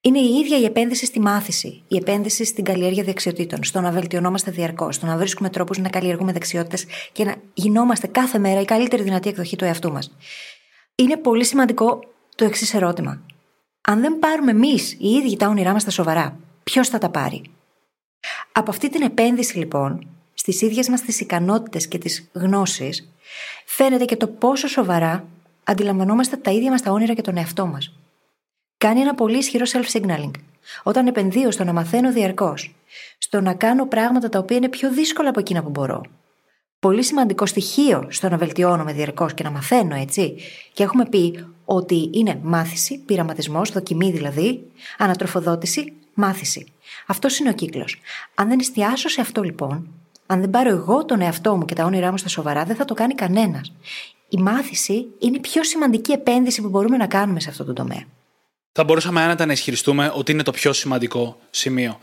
[0.00, 4.50] Είναι η ίδια η επένδυση στη μάθηση, η επένδυση στην καλλιέργεια δεξιοτήτων, στο να βελτιωνόμαστε
[4.50, 9.02] διαρκώς, στο να βρίσκουμε τρόπους να καλλιεργούμε δεξιότητες και να γινόμαστε κάθε μέρα η καλύτερη
[9.02, 10.16] δυνατή εκδοχή του εαυτού μας.
[10.94, 12.00] Είναι πολύ σημαντικό
[12.34, 13.22] το εξής ερώτημα.
[13.80, 17.42] Αν δεν πάρουμε εμείς οι ίδιοι τα όνειρά μας στα σοβαρά, ποιος θα τα πάρει;
[18.52, 23.12] Από αυτή την επένδυση λοιπόν στις ίδιες μας τις ικανότητες και τις γνώσεις,
[23.66, 25.24] φαίνεται και το πόσο σοβαρά
[25.68, 27.92] αντιλαμβανόμαστε τα ίδια μας τα όνειρα και τον εαυτό μας.
[28.78, 30.30] Κάνει ένα πολύ ισχυρό self-signaling.
[30.82, 32.74] Όταν επενδύω στο να μαθαίνω διαρκώς,
[33.18, 36.02] στο να κάνω πράγματα τα οποία είναι πιο δύσκολα από εκείνα που μπορώ.
[36.80, 40.36] Πολύ σημαντικό στοιχείο στο να βελτιώνομαι διαρκώς και να μαθαίνω, έτσι.
[40.72, 46.66] Και έχουμε πει ότι είναι μάθηση, πειραματισμός, δοκιμή δηλαδή, ανατροφοδότηση, μάθηση.
[47.06, 48.00] Αυτός είναι ο κύκλος.
[48.34, 49.88] Αν δεν εστιάσω σε αυτό λοιπόν,
[50.26, 52.84] αν δεν πάρω εγώ τον εαυτό μου και τα όνειρά μου στα σοβαρά, δεν θα
[52.84, 53.72] το κάνει κανένας.
[54.28, 58.04] Η μάθηση είναι η πιο σημαντική επένδυση που μπορούμε να κάνουμε σε αυτό το τομέα.
[58.72, 61.98] Θα μπορούσαμε άνετα να ισχυριστούμε ότι είναι το πιο σημαντικό σημείο.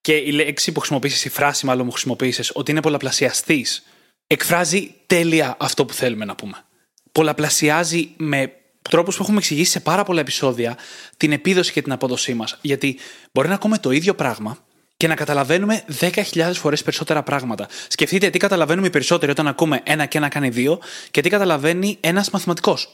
[0.00, 3.82] Και η λέξη που χρησιμοποίησες, η φράση μάλλον που χρησιμοποίησες, ότι είναι πολλαπλασιαστής,
[4.26, 6.64] εκφράζει τέλεια αυτό που θέλουμε να πούμε.
[7.12, 8.52] Πολλαπλασιάζει με
[8.82, 10.76] τρόπους που έχουμε εξηγήσει σε πάρα πολλά επεισόδια
[11.16, 12.58] την επίδοση και την απόδοσή μας.
[12.60, 12.98] Γιατί
[13.32, 14.58] μπορεί να ακούμε το ίδιο πράγμα
[15.00, 17.68] και να καταλαβαίνουμε 10.000 φορές περισσότερα πράγματα.
[17.88, 20.80] Σκεφτείτε τι καταλαβαίνουμε οι περισσότεροι όταν ακούμε ένα και ένα κάνει δύο
[21.10, 22.88] και τι καταλαβαίνει ένας μαθηματικός.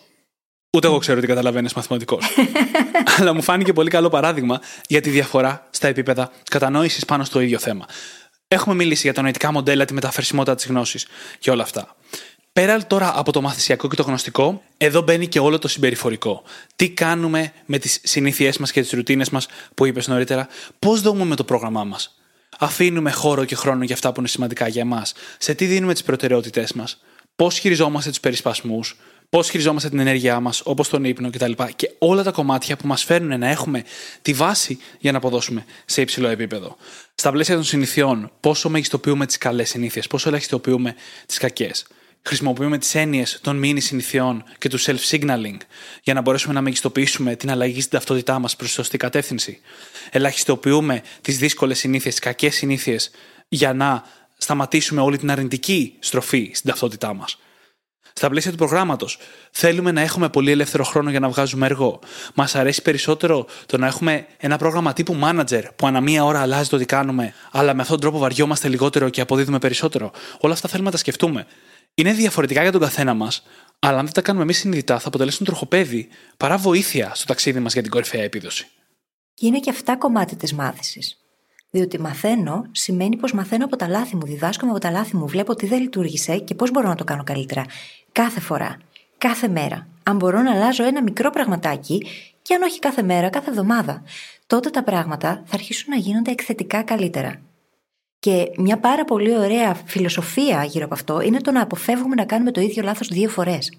[0.70, 2.24] Ούτε εγώ ξέρω τι καταλαβαίνει μαθηματικός.
[3.18, 7.58] Αλλά μου φάνηκε πολύ καλό παράδειγμα για τη διαφορά στα επίπεδα κατανόησης πάνω στο ίδιο
[7.58, 7.86] θέμα.
[8.48, 11.06] Έχουμε μιλήσει για τα νοητικά μοντέλα, τη μεταφερσιμότητα της γνώσης
[11.38, 11.96] και όλα αυτά.
[12.56, 16.42] Πέρα τώρα από το μαθησιακό και το γνωστικό, εδώ μπαίνει και όλο το συμπεριφορικό.
[16.76, 20.48] Τι κάνουμε με τις συνήθειές μας και τις ρουτίνες μας που είπες νωρίτερα,
[20.78, 22.18] πώς δομούμε το πρόγραμμά μας;
[22.58, 26.02] Αφήνουμε χώρο και χρόνο για αυτά που είναι σημαντικά για εμάς, σε τι δίνουμε τις
[26.02, 27.02] προτεραιότητές μας,
[27.36, 28.96] πώς χειριζόμαστε τους περισπασμούς,
[29.30, 31.52] πώς χειριζόμαστε την ενέργειά μας, όπως τον ύπνο κτλ.
[31.76, 33.84] Και όλα τα κομμάτια που μας φέρνουν να έχουμε
[34.22, 36.76] τη βάση για να αποδώσουμε σε υψηλό επίπεδο.
[37.14, 40.94] Στα πλαίσια των συνηθιών, πόσο μεγιστοποιούμε τις καλές συνήθειες, πόσο ελαχιστοποιούμε
[41.26, 41.86] τις κακές.
[42.26, 45.56] Χρησιμοποιούμε τις έννοιες των μήνυ συνηθιών και του self-signaling
[46.02, 49.60] για να μπορέσουμε να μεγιστοποιήσουμε την αλλαγή στην ταυτότητά μας προς σωστή κατεύθυνση.
[50.10, 53.10] Ελαχιστοποιούμε τις δύσκολες συνήθειες, τις κακές συνήθειες
[53.48, 54.04] για να
[54.36, 57.38] σταματήσουμε όλη την αρνητική στροφή στην ταυτότητά μας
[58.18, 59.18] στα πλαίσια του προγράμματος.
[59.50, 61.98] Θέλουμε να έχουμε πολύ ελεύθερο χρόνο για να βγάζουμε έργο.
[62.34, 66.68] Μας αρέσει περισσότερο το να έχουμε ένα πρόγραμμα τύπου manager που ανά μία ώρα αλλάζει
[66.68, 70.10] το τι κάνουμε, αλλά με αυτόν τον τρόπο βαριόμαστε λιγότερο και αποδίδουμε περισσότερο.
[70.38, 71.46] Όλα αυτά θέλουμε να τα σκεφτούμε.
[71.98, 73.42] Είναι διαφορετικά για τον καθένα μας,
[73.78, 77.72] αλλά αν δεν τα κάνουμε εμείς συνειδητά, θα αποτελέσουν τροχοπέδι παρά βοήθεια στο ταξίδι μας
[77.72, 78.66] για την κορυφαία επίδοση.
[79.34, 81.20] Και είναι και αυτά κομμάτι της μάθησης.
[81.70, 85.54] Διότι μαθαίνω σημαίνει πως μαθαίνω από τα λάθη μου, διδάσκομαι από τα λάθη μου, βλέπω
[85.54, 87.64] τι δεν λειτουργήσε και πώς μπορώ να το κάνω καλύτερα.
[88.12, 88.78] Κάθε φορά,
[89.18, 89.88] κάθε μέρα.
[90.02, 92.06] Αν μπορώ να αλλάζω ένα μικρό πραγματάκι,
[92.42, 94.02] και αν όχι κάθε μέρα, κάθε εβδομάδα,
[94.46, 97.40] τότε τα πράγματα θα αρχίσουν να γίνονται εκθετικά καλύτερα.
[98.26, 102.50] Και μια πάρα πολύ ωραία φιλοσοφία γύρω από αυτό είναι το να αποφεύγουμε να κάνουμε
[102.50, 103.78] το ίδιο λάθος δύο φορές.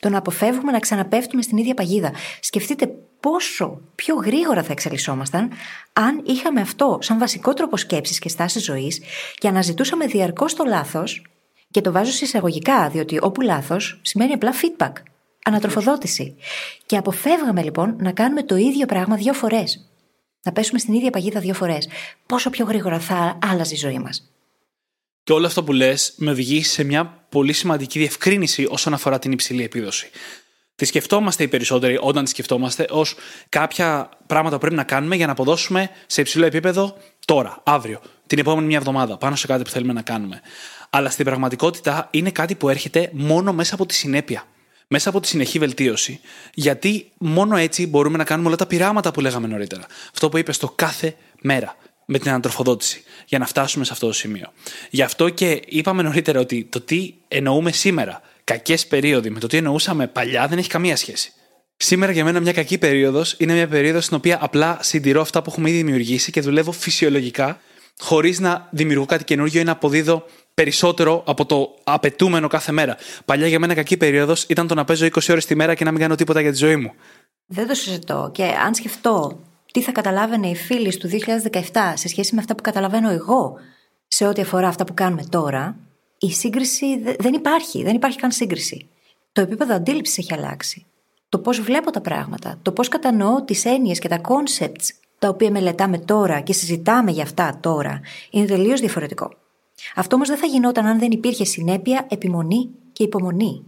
[0.00, 2.12] Το να αποφεύγουμε να ξαναπέφτουμε στην ίδια παγίδα.
[2.40, 5.50] Σκεφτείτε πόσο πιο γρήγορα θα εξελισσόμασταν
[5.92, 9.00] αν είχαμε αυτό σαν βασικό τρόπο σκέψης και στάσης ζωής
[9.34, 11.26] και αναζητούσαμε διαρκώς το λάθος.
[11.70, 14.92] Και το βάζω σε εισαγωγικά, διότι όπου λάθος σημαίνει απλά feedback,
[15.44, 16.36] ανατροφοδότηση.
[16.86, 19.91] Και αποφεύγαμε λοιπόν να κάνουμε το ίδιο πράγμα δύο φορές.
[20.44, 21.88] Να πέσουμε στην ίδια παγίδα δύο φορές.
[22.26, 24.32] Πόσο πιο γρήγορα θα άλλαζε η ζωή μας.
[25.22, 29.32] Και όλο αυτό που λες με οδηγεί σε μια πολύ σημαντική διευκρίνηση όσον αφορά την
[29.32, 30.10] υψηλή επίδοση.
[30.74, 33.14] Τη σκεφτόμαστε οι περισσότεροι όταν τη σκεφτόμαστε ως
[33.48, 38.38] κάποια πράγματα που πρέπει να κάνουμε για να αποδώσουμε σε υψηλό επίπεδο τώρα, αύριο, την
[38.38, 40.40] επόμενη μια εβδομάδα, πάνω σε κάτι που θέλουμε να κάνουμε.
[40.90, 44.46] Αλλά στην πραγματικότητα είναι κάτι που έρχεται μόνο μέσα από τη συνέπεια.
[44.94, 46.20] Μέσα από τη συνεχή βελτίωση.
[46.54, 49.86] Γιατί μόνο έτσι μπορούμε να κάνουμε όλα τα πειράματα που λέγαμε νωρίτερα.
[50.12, 51.76] Αυτό που είπες στο κάθε μέρα
[52.06, 54.52] με την ανατροφοδότηση για να φτάσουμε σε αυτό το σημείο.
[54.90, 59.56] Γι' αυτό και είπαμε νωρίτερα ότι το τι εννοούμε σήμερα κακές περίοδοι με το τι
[59.56, 61.32] εννοούσαμε παλιά δεν έχει καμία σχέση.
[61.76, 65.50] Σήμερα για μένα μια κακή περίοδος είναι μια περίοδος στην οποία απλά συντηρώ αυτά που
[65.50, 67.60] έχουμε ήδη δημιουργήσει και δουλεύω φυσιολογικά,
[67.98, 72.96] χωρίς να δημιουργώ κάτι καινούργιο ή να αποδίδω περισσότερο από το απαιτούμενο κάθε μέρα.
[73.24, 75.90] Παλιά για μένα κακή περίοδος ήταν το να παίζω 20 ώρες τη μέρα και να
[75.90, 76.92] μην κάνω τίποτα για τη ζωή μου.
[77.46, 78.30] Δεν το συζητώ.
[78.34, 79.38] Και αν σκεφτώ
[79.72, 81.08] τι θα καταλάβαινε οι φίλοι του
[81.52, 81.60] 2017
[81.94, 83.56] σε σχέση με αυτά που καταλαβαίνω εγώ
[84.08, 85.76] σε ό,τι αφορά αυτά που κάνουμε τώρα,
[86.18, 86.86] η σύγκριση
[87.18, 87.82] δεν υπάρχει.
[87.82, 88.88] Δεν υπάρχει καν σύγκριση.
[89.32, 90.86] Το επίπεδο αντίληψης έχει αλλάξει.
[91.28, 94.88] Το πώς βλέπω τα πράγματα, το πώς κατανοώ τις έννοιες και τα concepts
[95.18, 98.00] τα οποία μελετάμε τώρα και συζητάμε για αυτά τώρα,
[98.30, 99.30] είναι τελείως διαφορετικό.
[99.94, 103.62] Αυτό όμως δεν θα γινόταν αν δεν υπήρχε συνέπεια, επιμονή και υπομονή.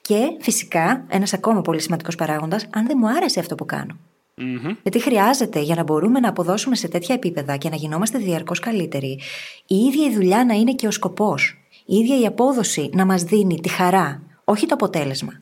[0.00, 3.96] Και φυσικά, ένας ακόμα πολύ σημαντικός παράγοντας, αν δεν μου άρεσε αυτό που κάνω.
[4.40, 4.76] Mm-hmm.
[4.82, 9.20] Γιατί χρειάζεται για να μπορούμε να αποδώσουμε σε τέτοια επίπεδα και να γινόμαστε διαρκώς καλύτεροι,
[9.66, 11.58] η ίδια η δουλειά να είναι και ο σκοπός.
[11.86, 15.32] Η ίδια η απόδοση να μας δίνει τη χαρά, όχι το αποτέλεσμα.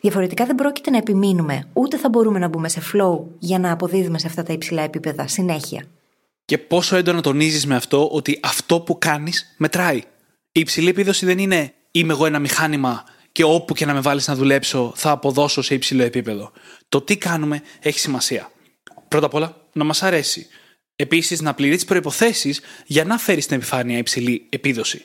[0.00, 4.18] Διαφορετικά δεν πρόκειται να επιμείνουμε, ούτε θα μπορούμε να μπούμε σε flow για να αποδίδουμε
[4.18, 5.84] σε αυτά τα υψηλά επίπεδα συνέχεια.
[6.46, 9.96] Και πόσο έντονα τονίζεις με αυτό ότι αυτό που κάνεις μετράει.
[10.52, 14.28] Η υψηλή επίδοση δεν είναι είμαι εγώ ένα μηχάνημα και όπου και να με βάλεις
[14.28, 16.52] να δουλέψω θα αποδώσω σε υψηλό επίπεδο.
[16.88, 18.50] Το τι κάνουμε έχει σημασία.
[19.08, 20.46] Πρώτα απ' όλα, να μας αρέσει.
[20.96, 22.54] Επίσης, να πληρείς τις προποθέσει
[22.86, 25.04] για να φέρεις στην επιφάνεια υψηλή επίδοση.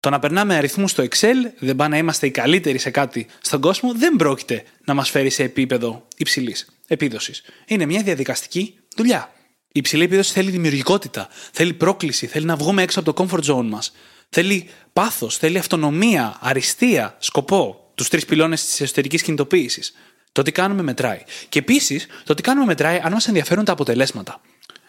[0.00, 3.60] Το να περνάμε αριθμούς στο Excel, δεν πάει να είμαστε οι καλύτεροι σε κάτι στον
[3.60, 7.42] κόσμο, δεν πρόκειται να μας φέρει σε επίπεδο υψηλής επίδοσης.
[7.66, 9.32] Είναι μια διαδικαστική δουλειά.
[9.72, 13.64] Η υψηλή επίδοση θέλει δημιουργικότητα, θέλει πρόκληση, θέλει να βγούμε έξω από το comfort zone
[13.64, 13.92] μας.
[14.28, 17.90] Θέλει πάθος, θέλει αυτονομία, αριστεία, σκοπό.
[17.94, 19.92] Τους τρεις πυλώνες της εσωτερικής κινητοποίησης.
[20.32, 21.22] Το τι κάνουμε μετράει.
[21.48, 24.40] Και επίσης, το τι κάνουμε μετράει αν μας ενδιαφέρουν τα αποτελέσματα.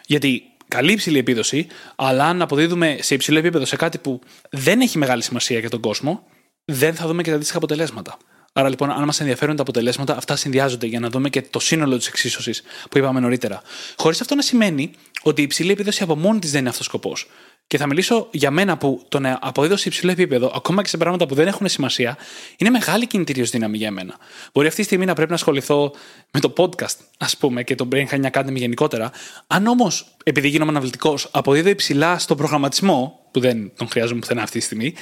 [0.06, 1.66] Γιατί καλή υψηλή επίδοση,
[1.96, 4.20] αλλά αν αποδίδουμε σε υψηλό επίπεδο σε κάτι που
[4.50, 6.26] δεν έχει μεγάλη σημασία για τον κόσμο,
[6.64, 8.16] δεν θα δούμε και τα αντίστοιχα αποτελέσματα.
[8.52, 11.96] Άρα λοιπόν, αν μας ενδιαφέρουν τα αποτελέσματα, αυτά συνδυάζονται για να δούμε και το σύνολο
[11.96, 13.62] της εξίσωσης που είπαμε νωρίτερα.
[13.96, 14.90] Χωρίς αυτό να σημαίνει
[15.22, 17.26] ότι η υψηλή επίδοση από μόνη της δεν είναι αυτός ο σκοπός.
[17.66, 20.96] Και θα μιλήσω για μένα που το να αποδίδω σε υψηλό επίπεδο, ακόμα και σε
[20.96, 22.16] πράγματα που δεν έχουν σημασία,
[22.56, 24.16] είναι μεγάλη κινητήριος δύναμη για μένα.
[24.52, 25.92] Μπορεί αυτή τη στιγμή να πρέπει να ασχοληθώ
[26.30, 29.10] με το podcast, ας πούμε, και το Brain Hacking Academy γενικότερα.
[29.46, 34.58] Αν όμως, επειδή γίνομαι αναβλητικό, αποδίδω υψηλά στον προγραμματισμό, που δεν τον χρειάζομαι πουθενά αυτή
[34.58, 34.94] τη στιγμή,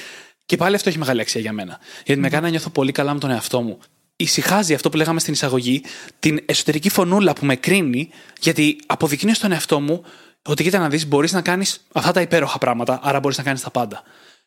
[0.49, 1.79] και πάλι αυτό έχει μεγάλη αξία για μένα.
[2.05, 3.79] Γιατί με κάνει να νιώθω πολύ καλά με τον εαυτό μου.
[4.15, 5.83] Ησυχάζει αυτό που λέγαμε στην εισαγωγή,
[6.19, 10.03] την εσωτερική φωνούλα που με κρίνει, γιατί αποδεικνύει στον εαυτό μου
[10.41, 13.61] ότι κοίτα να δεις, μπορείς να κάνεις αυτά τα υπέροχα πράγματα, άρα μπορείς να κάνεις
[13.61, 14.03] τα πάντα.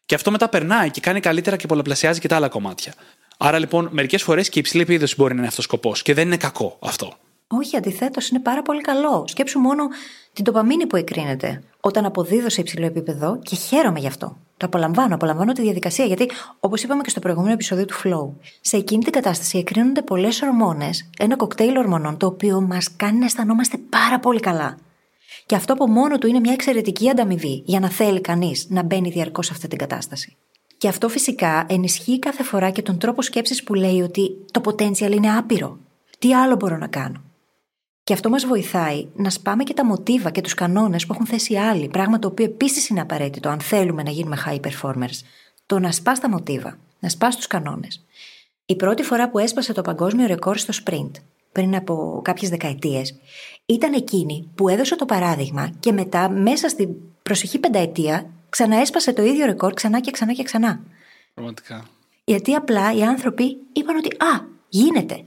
[0.07, 2.95] Και αυτό μετά περνάει και κάνει καλύτερα και πολλαπλασιάζει και τα άλλα κομμάτια.
[3.37, 6.15] Άρα λοιπόν, μερικές φορές και η υψηλή επίδοση μπορεί να είναι αυτός ο σκοπός και
[6.15, 7.17] δεν είναι κακό αυτό.
[7.59, 9.25] Όχι, αντιθέτως, είναι πάρα πολύ καλό.
[9.27, 9.89] Σκέψου μόνο
[10.33, 14.37] την τοπαμίνη που εκρίνεται όταν αποδίδω σε υψηλό επίπεδο και χαίρομαι γι' αυτό.
[14.57, 16.05] Το απολαμβάνω, απολαμβάνω τη διαδικασία.
[16.05, 16.31] Γιατί,
[16.61, 21.11] όπως είπαμε και στο προηγούμενο επεισόδιο του Flow, σε εκείνη την κατάσταση εκρίνονται πολλές ορμόνες,
[21.19, 24.79] ένα κοκτέιλ ορμονών, το οποίο μας κάνει να αισθανόμαστε πάρα πολύ καλά.
[25.47, 29.11] Και αυτό από μόνο του είναι μια εξαιρετική ανταμοιβή για να θέλει κανείς να μπαίνει
[29.11, 30.37] διαρκώς σε αυτή την κατάσταση.
[30.79, 35.13] Και αυτό φυσικά ενισχύει κάθε φορά και τον τρόπο σκέψης που λέει ότι το potential
[35.13, 35.79] είναι άπειρο.
[36.19, 37.23] Τι άλλο μπορώ να κάνω;
[38.05, 41.57] Και αυτό μας βοηθάει να σπάμε και τα μοτίβα και τους κανόνες που έχουν θέσει
[41.57, 45.21] άλλοι, πράγμα το οποίο επίσης είναι απαραίτητο αν θέλουμε να γίνουμε high performers.
[45.67, 48.05] Το να σπάς τα μοτίβα, να σπάς τους κανόνες.
[48.67, 51.11] Η πρώτη φορά που έσπασε το παγκόσμιο ρεκόρ στο sprint,
[51.53, 53.15] πριν από κάποιες δεκαετίες,
[53.67, 56.89] ήταν εκείνη που έδωσε το παράδειγμα και μετά, μέσα στην
[57.23, 60.81] προσεχή πενταετία, ξαναέσπασε το ίδιο ρεκόρ ξανά και ξανά και ξανά.
[61.35, 61.85] Πραγματικά.
[62.25, 65.25] Γιατί απλά οι άνθρωποι είπαν ότι Α, γίνεται.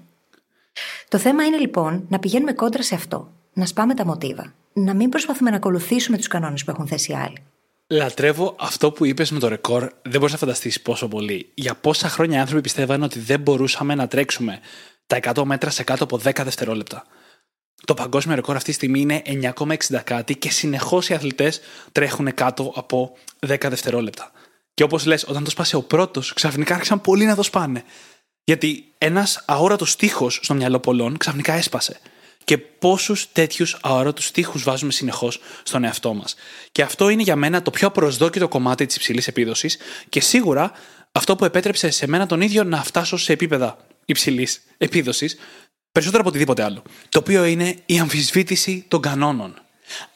[1.07, 3.31] Το θέμα είναι λοιπόν να πηγαίνουμε κόντρα σε αυτό.
[3.53, 4.53] Να σπάμε τα μοτίβα.
[4.73, 7.37] Να μην προσπαθούμε να ακολουθήσουμε τους κανόνες που έχουν θέσει άλλοι.
[7.87, 9.91] Λατρεύω αυτό που είπες με το ρεκόρ.
[10.01, 11.51] Δεν μπορείς να φανταστείς πόσο πολύ.
[11.53, 14.59] Για πόσα χρόνια οι άνθρωποι πιστεύαν ότι δεν μπορούσαμε να τρέξουμε
[15.07, 17.03] τα 100 μέτρα σε κάτω από 10 δευτερόλεπτα.
[17.85, 19.21] Το παγκόσμιο ρεκόρ αυτή τη στιγμή είναι
[19.57, 21.61] 9,60 κάτι και συνεχώς οι αθλητές
[21.91, 23.17] τρέχουν κάτω από
[23.47, 24.31] 10 δευτερόλεπτα.
[24.73, 27.83] Και όπως λες, όταν το σπάσε ο πρώτος, ξαφνικά άρχισαν πολλοί να το σπάνε.
[28.45, 31.99] Γιατί ένας αόρατος τείχο στο μυαλό πολλών ξαφνικά έσπασε.
[32.43, 36.35] Και πόσους τέτοιους αόρατους τείχου βάζουμε συνεχώς στον εαυτό μας.
[36.71, 39.77] Και αυτό είναι για μένα το πιο προσδόκητο κομμάτι της υψηλής επίδοσης
[40.09, 40.71] και σίγουρα
[41.11, 45.37] αυτό που επέτρεψε σε μένα τον ίδιο να φτάσω σε επίπεδα υψηλής επίδοσης
[45.91, 46.83] περισσότερο από οτιδήποτε άλλο.
[47.09, 49.59] Το οποίο είναι η αμφισβήτηση των κανόνων.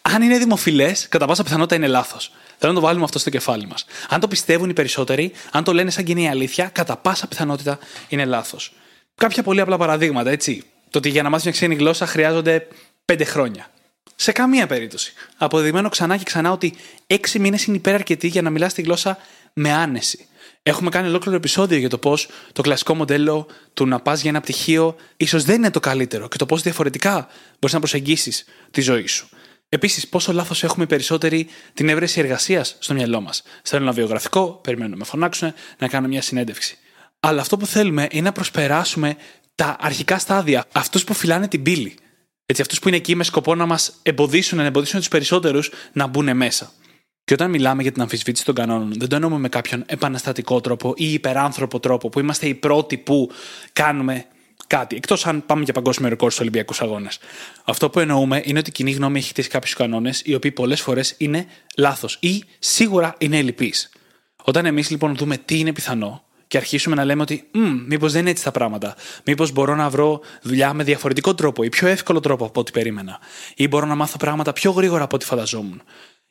[0.01, 2.31] Αν είναι δημοφιλές, κατά πάσα πιθανότητα είναι λάθος.
[2.61, 3.85] Θέλω να το βάλουμε αυτό στο κεφάλι μας.
[4.09, 8.25] Αν το πιστεύουν οι περισσότεροι, αν το λένε σαν κοινή αλήθεια, κατά πάσα πιθανότητα είναι
[8.25, 8.73] λάθος.
[9.15, 10.63] Κάποια πολύ απλά παραδείγματα, έτσι.
[10.89, 12.67] Το ότι για να μάθεις μια ξένη γλώσσα χρειάζονται
[13.05, 13.71] πέντε χρόνια.
[14.15, 15.13] Σε καμία περίπτωση.
[15.37, 16.75] Αποδεδειγμένο ξανά και ξανά ότι
[17.07, 19.17] έξι μήνες είναι υπεραρκετοί για να μιλάς τη γλώσσα
[19.53, 20.27] με άνεση.
[20.63, 24.41] Έχουμε κάνει ολόκληρο επεισόδιο για το πώς το κλασικό μοντέλο του να πας για ένα
[24.41, 27.27] πτυχίο ίσως δεν είναι το καλύτερο και το πώς διαφορετικά
[27.59, 29.29] μπορείς να προσεγγίσεις τη ζωή σου.
[29.69, 33.43] Επίσης, πόσο λάθος έχουμε περισσότεροι την έβρεση εργασίας στο μυαλό μας.
[33.61, 36.77] Στέλνω ένα βιογραφικό, περιμένω να με φωνάξουν, να κάνω μια συνέντευξη.
[37.19, 39.15] Αλλά αυτό που θέλουμε είναι να προσπεράσουμε
[39.55, 41.95] τα αρχικά στάδια, αυτούς που φυλάνε την πύλη.
[42.45, 46.07] Έτσι, αυτούς που είναι εκεί με σκοπό να μας εμποδίσουν, να εμποδίσουν τους περισσότερους να
[46.07, 46.71] μπουν μέσα.
[47.23, 50.93] Και όταν μιλάμε για την αμφισβήτηση των κανόνων, δεν το εννοούμε με κάποιον επαναστατικό τρόπο
[50.97, 53.31] ή υπεράνθρωπο τρόπο που είμαστε οι πρώτοι που
[53.73, 54.25] κάνουμε
[54.67, 54.95] κάτι.
[54.95, 57.19] Εκτός αν πάμε για παγκόσμιο ρεκόρ στους Ολυμπιακούς Αγώνες.
[57.63, 60.81] Αυτό που εννοούμε είναι ότι η κοινή γνώμη έχει χτίσει κάποιους κανόνες οι οποίοι πολλές
[60.81, 61.45] φορές είναι
[61.77, 63.89] λάθος ή σίγουρα είναι ελλειπείς.
[64.43, 67.47] Όταν εμείς λοιπόν δούμε τι είναι πιθανό και αρχίσουμε να λέμε ότι
[67.87, 68.95] μήπως δεν είναι έτσι τα πράγματα.
[69.25, 73.19] Μήπως μπορώ να βρω δουλειά με διαφορετικό τρόπο ή πιο εύκολο τρόπο από ό,τι περίμενα.
[73.55, 75.81] Ή μπορώ να μάθω πράγματα πιο γρήγορα από ό,τι φανταζόμουν.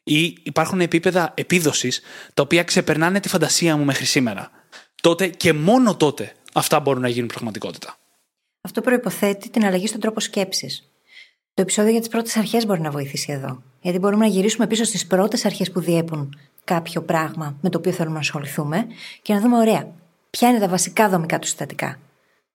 [0.02, 2.00] Ή υπάρχουν επίπεδα επίδοσης
[2.34, 4.50] τα οποία ξεπερνάνε τη φαντασία μου μέχρι σήμερα.
[5.02, 7.98] Τότε και μόνο τότε αυτά μπορούν να γίνουν πραγματικότητα.
[8.68, 10.90] Αυτό προποθέτει την αλλαγή στον τρόπο σκέψης.
[11.54, 13.62] Το επεισόδιο για τις πρώτες αρχές μπορεί να βοηθήσει εδώ.
[13.80, 17.92] Γιατί μπορούμε να γυρίσουμε πίσω στις πρώτες αρχές που διέπουν κάποιο πράγμα με το οποίο
[17.92, 18.86] θέλουμε να ασχοληθούμε
[19.22, 19.88] και να δούμε, ωραία,
[20.30, 21.98] ποια είναι τα βασικά δομικά του συστατικά.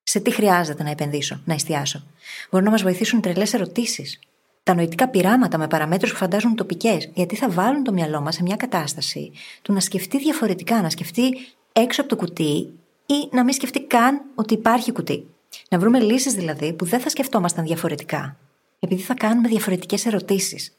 [0.03, 2.03] Σε τι χρειάζεται να επενδύσω, να εστιάσω.
[2.49, 4.19] Μπορούν να μας βοηθήσουν τρελές ερωτήσεις.
[4.63, 8.43] Τα νοητικά πειράματα με παραμέτρους που φαντάζουν τοπικές, γιατί θα βάλουν το μυαλό μας σε
[8.43, 11.23] μια κατάσταση του να σκεφτεί διαφορετικά, να σκεφτεί
[11.71, 12.73] έξω από το κουτί
[13.05, 15.27] ή να μην σκεφτεί καν ότι υπάρχει κουτί.
[15.69, 18.37] Να βρούμε λύσεις δηλαδή που δεν θα σκεφτόμασταν διαφορετικά,
[18.79, 20.77] επειδή θα κάνουμε διαφορετικές ερωτήσεις.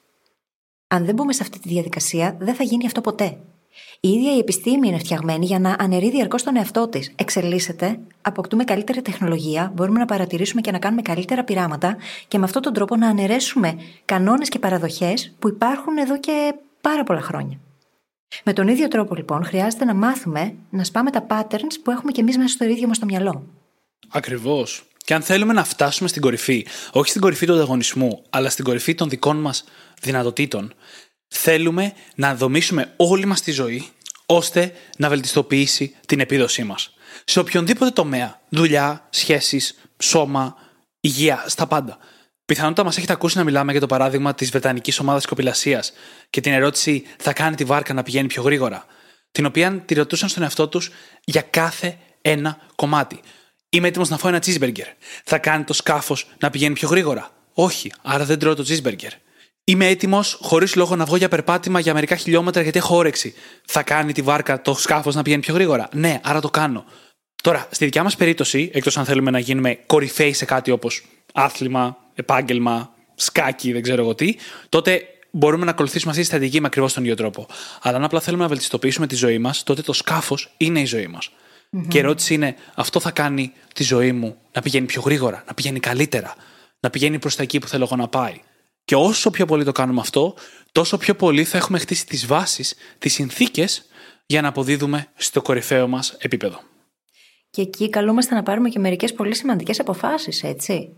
[0.88, 3.38] Αν δεν μπούμε σε αυτή τη διαδικασία, δεν θα γίνει αυτό ποτέ.
[4.00, 7.12] Η ίδια η επιστήμη είναι φτιαγμένη για να αναιρεί διαρκώς τον εαυτό της.
[7.16, 11.96] Εξελίσσεται, αποκτούμε καλύτερη τεχνολογία, μπορούμε να παρατηρήσουμε και να κάνουμε καλύτερα πειράματα
[12.28, 17.04] και με αυτόν τον τρόπο να αναιρέσουμε κανόνες και παραδοχές που υπάρχουν εδώ και πάρα
[17.04, 17.58] πολλά χρόνια.
[18.44, 22.20] Με τον ίδιο τρόπο λοιπόν χρειάζεται να μάθουμε να σπάμε τα patterns που έχουμε κι
[22.20, 23.44] εμείς μέσα στο ίδιο μας το μυαλό.
[24.09, 24.82] Ακριβώς.
[25.05, 28.94] Και αν θέλουμε να φτάσουμε στην κορυφή, όχι στην κορυφή του ανταγωνισμού, αλλά στην κορυφή
[28.94, 29.64] των δικών μας
[30.00, 30.74] δυνατοτήτων,
[31.28, 33.88] θέλουμε να δομήσουμε όλη μας τη ζωή
[34.26, 36.94] ώστε να βελτιστοποιήσει την επίδοσή μας.
[37.24, 40.57] Σε οποιονδήποτε τομέα, δουλειά, σχέσεις, σώμα,
[41.00, 41.98] υγεία, στα πάντα.
[42.44, 45.92] Πιθανότατα μας έχετε ακούσει να μιλάμε για το παράδειγμα της Βρετανικής ομάδας κοπηλασίας
[46.30, 48.84] και την ερώτηση θα κάνει τη βάρκα να πηγαίνει πιο γρήγορα.
[49.32, 50.90] Την οποία τη ρωτούσαν στον εαυτό τους
[51.24, 53.20] για κάθε ένα κομμάτι.
[53.74, 54.86] Είμαι έτοιμος να φάω ένα cheeseburger.
[55.24, 57.30] Θα κάνει το σκάφος να πηγαίνει πιο γρήγορα.
[57.52, 59.10] Όχι, άρα δεν τρώω το cheeseburger.
[59.64, 63.34] Είμαι έτοιμος, χωρίς λόγο, να βγω για περπάτημα για μερικά χιλιόμετρα γιατί έχω όρεξη.
[63.64, 65.88] Θα κάνει τη βάρκα το σκάφος να πηγαίνει πιο γρήγορα.
[65.92, 66.84] Ναι, άρα το κάνω.
[67.42, 71.04] Τώρα, στη δικιά μας περίπτωση, εκτός αν θέλουμε να γίνουμε κορυφαίοι σε κάτι όπως
[71.34, 74.34] άθλημα, επάγγελμα, σκάκι, δεν ξέρω εγώ τι,
[74.68, 77.46] τότε μπορούμε να ακολουθήσουμε αυτή τη στρατηγική με ακριβώς τον ίδιο τρόπο.
[77.82, 81.06] Αλλά αν απλά θέλουμε να βελτιστοποιήσουμε τη ζωή μας, τότε το σκάφος είναι η ζωή
[81.06, 81.30] μας.
[81.74, 81.88] Mm-hmm.
[81.88, 85.54] Και η ερώτηση είναι, αυτό θα κάνει τη ζωή μου να πηγαίνει πιο γρήγορα, να
[85.54, 86.34] πηγαίνει καλύτερα,
[86.80, 88.40] να πηγαίνει προς τα εκεί που θέλω εγώ να πάει.
[88.84, 90.34] Και όσο πιο πολύ το κάνουμε αυτό,
[90.72, 93.84] τόσο πιο πολύ θα έχουμε χτίσει τις βάσεις, τις συνθήκες
[94.26, 96.60] για να αποδίδουμε στο κορυφαίο μας επίπεδο.
[97.50, 100.96] Και εκεί καλούμαστε να πάρουμε και μερικές πολύ σημαντικές αποφάσεις, έτσι.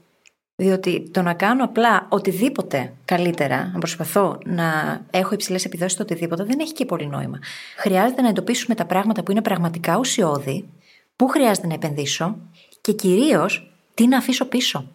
[0.57, 6.45] Διότι το να κάνω απλά οτιδήποτε καλύτερα, να προσπαθώ να έχω υψηλές επιδόσεις στο οτιδήποτε,
[6.45, 7.39] δεν έχει και πολύ νόημα.
[7.77, 10.69] Χρειάζεται να εντοπίσουμε τα πράγματα που είναι πραγματικά ουσιώδη,
[11.17, 12.37] πού χρειάζεται να επενδύσω
[12.81, 14.91] και κυρίως τι να αφήσω πίσω.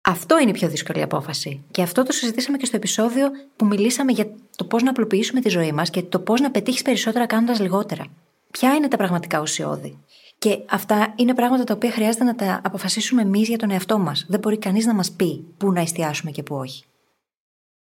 [0.00, 1.64] Αυτό είναι η πιο δύσκολη απόφαση.
[1.70, 5.48] Και αυτό το συζητήσαμε και στο επεισόδιο που μιλήσαμε για το πώς να απλοποιήσουμε τη
[5.48, 8.04] ζωή μας και το πώς να πετύχεις περισσότερα κάνοντας λιγότερα.
[8.50, 9.98] Ποια είναι τα πραγματικά ουσιώδη;
[10.38, 14.26] Και αυτά είναι πράγματα τα οποία χρειάζεται να τα αποφασίσουμε εμείς για τον εαυτό μας.
[14.28, 16.84] Δεν μπορεί κανείς να μας πει πού να εστιάσουμε και πού όχι.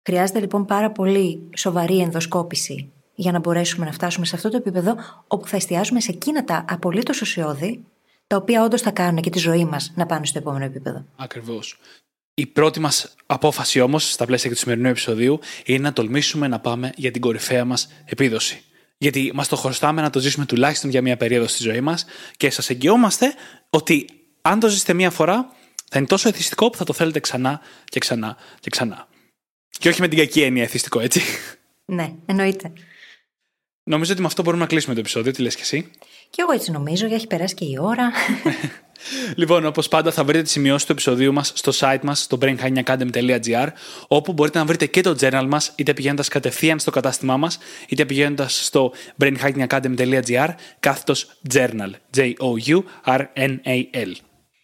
[0.03, 4.95] Χρειάζεται λοιπόν πάρα πολύ σοβαρή ενδοσκόπηση για να μπορέσουμε να φτάσουμε σε αυτό το επίπεδο
[5.27, 7.83] όπου θα εστιάσουμε σε εκείνα τα απολύτως ουσιώδη,
[8.27, 11.05] τα οποία όντως θα κάνουν και τη ζωή μας να πάνε στο επόμενο επίπεδο.
[11.15, 11.79] Ακριβώς.
[12.33, 16.59] Η πρώτη μας απόφαση όμως, στα πλαίσια και του σημερινού επεισοδίου, είναι να τολμήσουμε να
[16.59, 18.63] πάμε για την κορυφαία μας επίδοση.
[18.97, 22.05] Γιατί μας το χρωστάμε να το ζήσουμε τουλάχιστον για μία περίοδο στη ζωή μας
[22.37, 23.33] και σας εγγυόμαστε
[23.69, 24.09] ότι
[24.41, 25.51] αν το ζήσετε μία φορά,
[25.89, 29.07] θα είναι τόσο εθιστικό που θα το θέλετε ξανά και ξανά και ξανά.
[29.69, 31.21] Και όχι με την κακή έννοια εθιστικό, έτσι.
[31.85, 32.73] Ναι, εννοείται.
[33.83, 35.31] Νομίζω ότι με αυτό μπορούμε να κλείσουμε το επεισόδιο.
[35.31, 35.91] Τι λες και εσύ;
[36.29, 38.11] Και εγώ έτσι νομίζω, γιατί έχει περάσει και η ώρα.
[39.35, 43.67] Λοιπόν, όπως πάντα, θα βρείτε τις σημειώσεις του επεισοδίου μας στο site μας, στο brainhackingacademy.gr,
[44.07, 47.57] όπου μπορείτε να βρείτε και το journal μας, είτε πηγαίνοντας κατευθείαν στο κατάστημά μας,
[47.87, 50.47] είτε πηγαίνοντας στο brainhackingacademy.gr,
[50.79, 51.91] κάθετος journal.
[52.17, 54.11] J-O-U-R-N-A-L.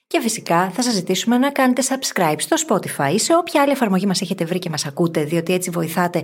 [0.07, 4.05] Και φυσικά θα σας ζητήσουμε να κάνετε subscribe στο Spotify ή σε όποια άλλη εφαρμογή
[4.05, 6.23] μας έχετε βρει και μας ακούτε, διότι έτσι βοηθάτε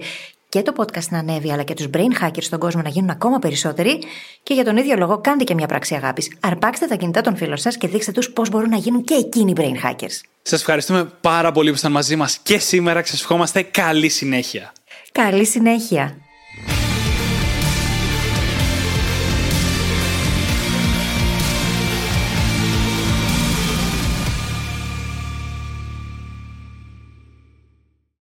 [0.49, 3.39] και το podcast να ανέβει, αλλά και τους brain hackers στον κόσμο να γίνουν ακόμα
[3.39, 3.99] περισσότεροι.
[4.43, 6.37] Και για τον ίδιο λόγο, κάντε και μια πράξη αγάπης.
[6.39, 9.53] Αρπάξτε τα κινητά των φίλων σας και δείξτε τους πώς μπορούν να γίνουν και εκείνοι
[9.57, 10.21] brain hackers.
[10.41, 13.05] Σας ευχαριστούμε πάρα πολύ που ήσασταν μαζί μας και σήμερα.
[13.05, 14.73] Σας ευχόμαστε καλή συνέχεια.
[15.11, 16.28] Καλή συνέχεια.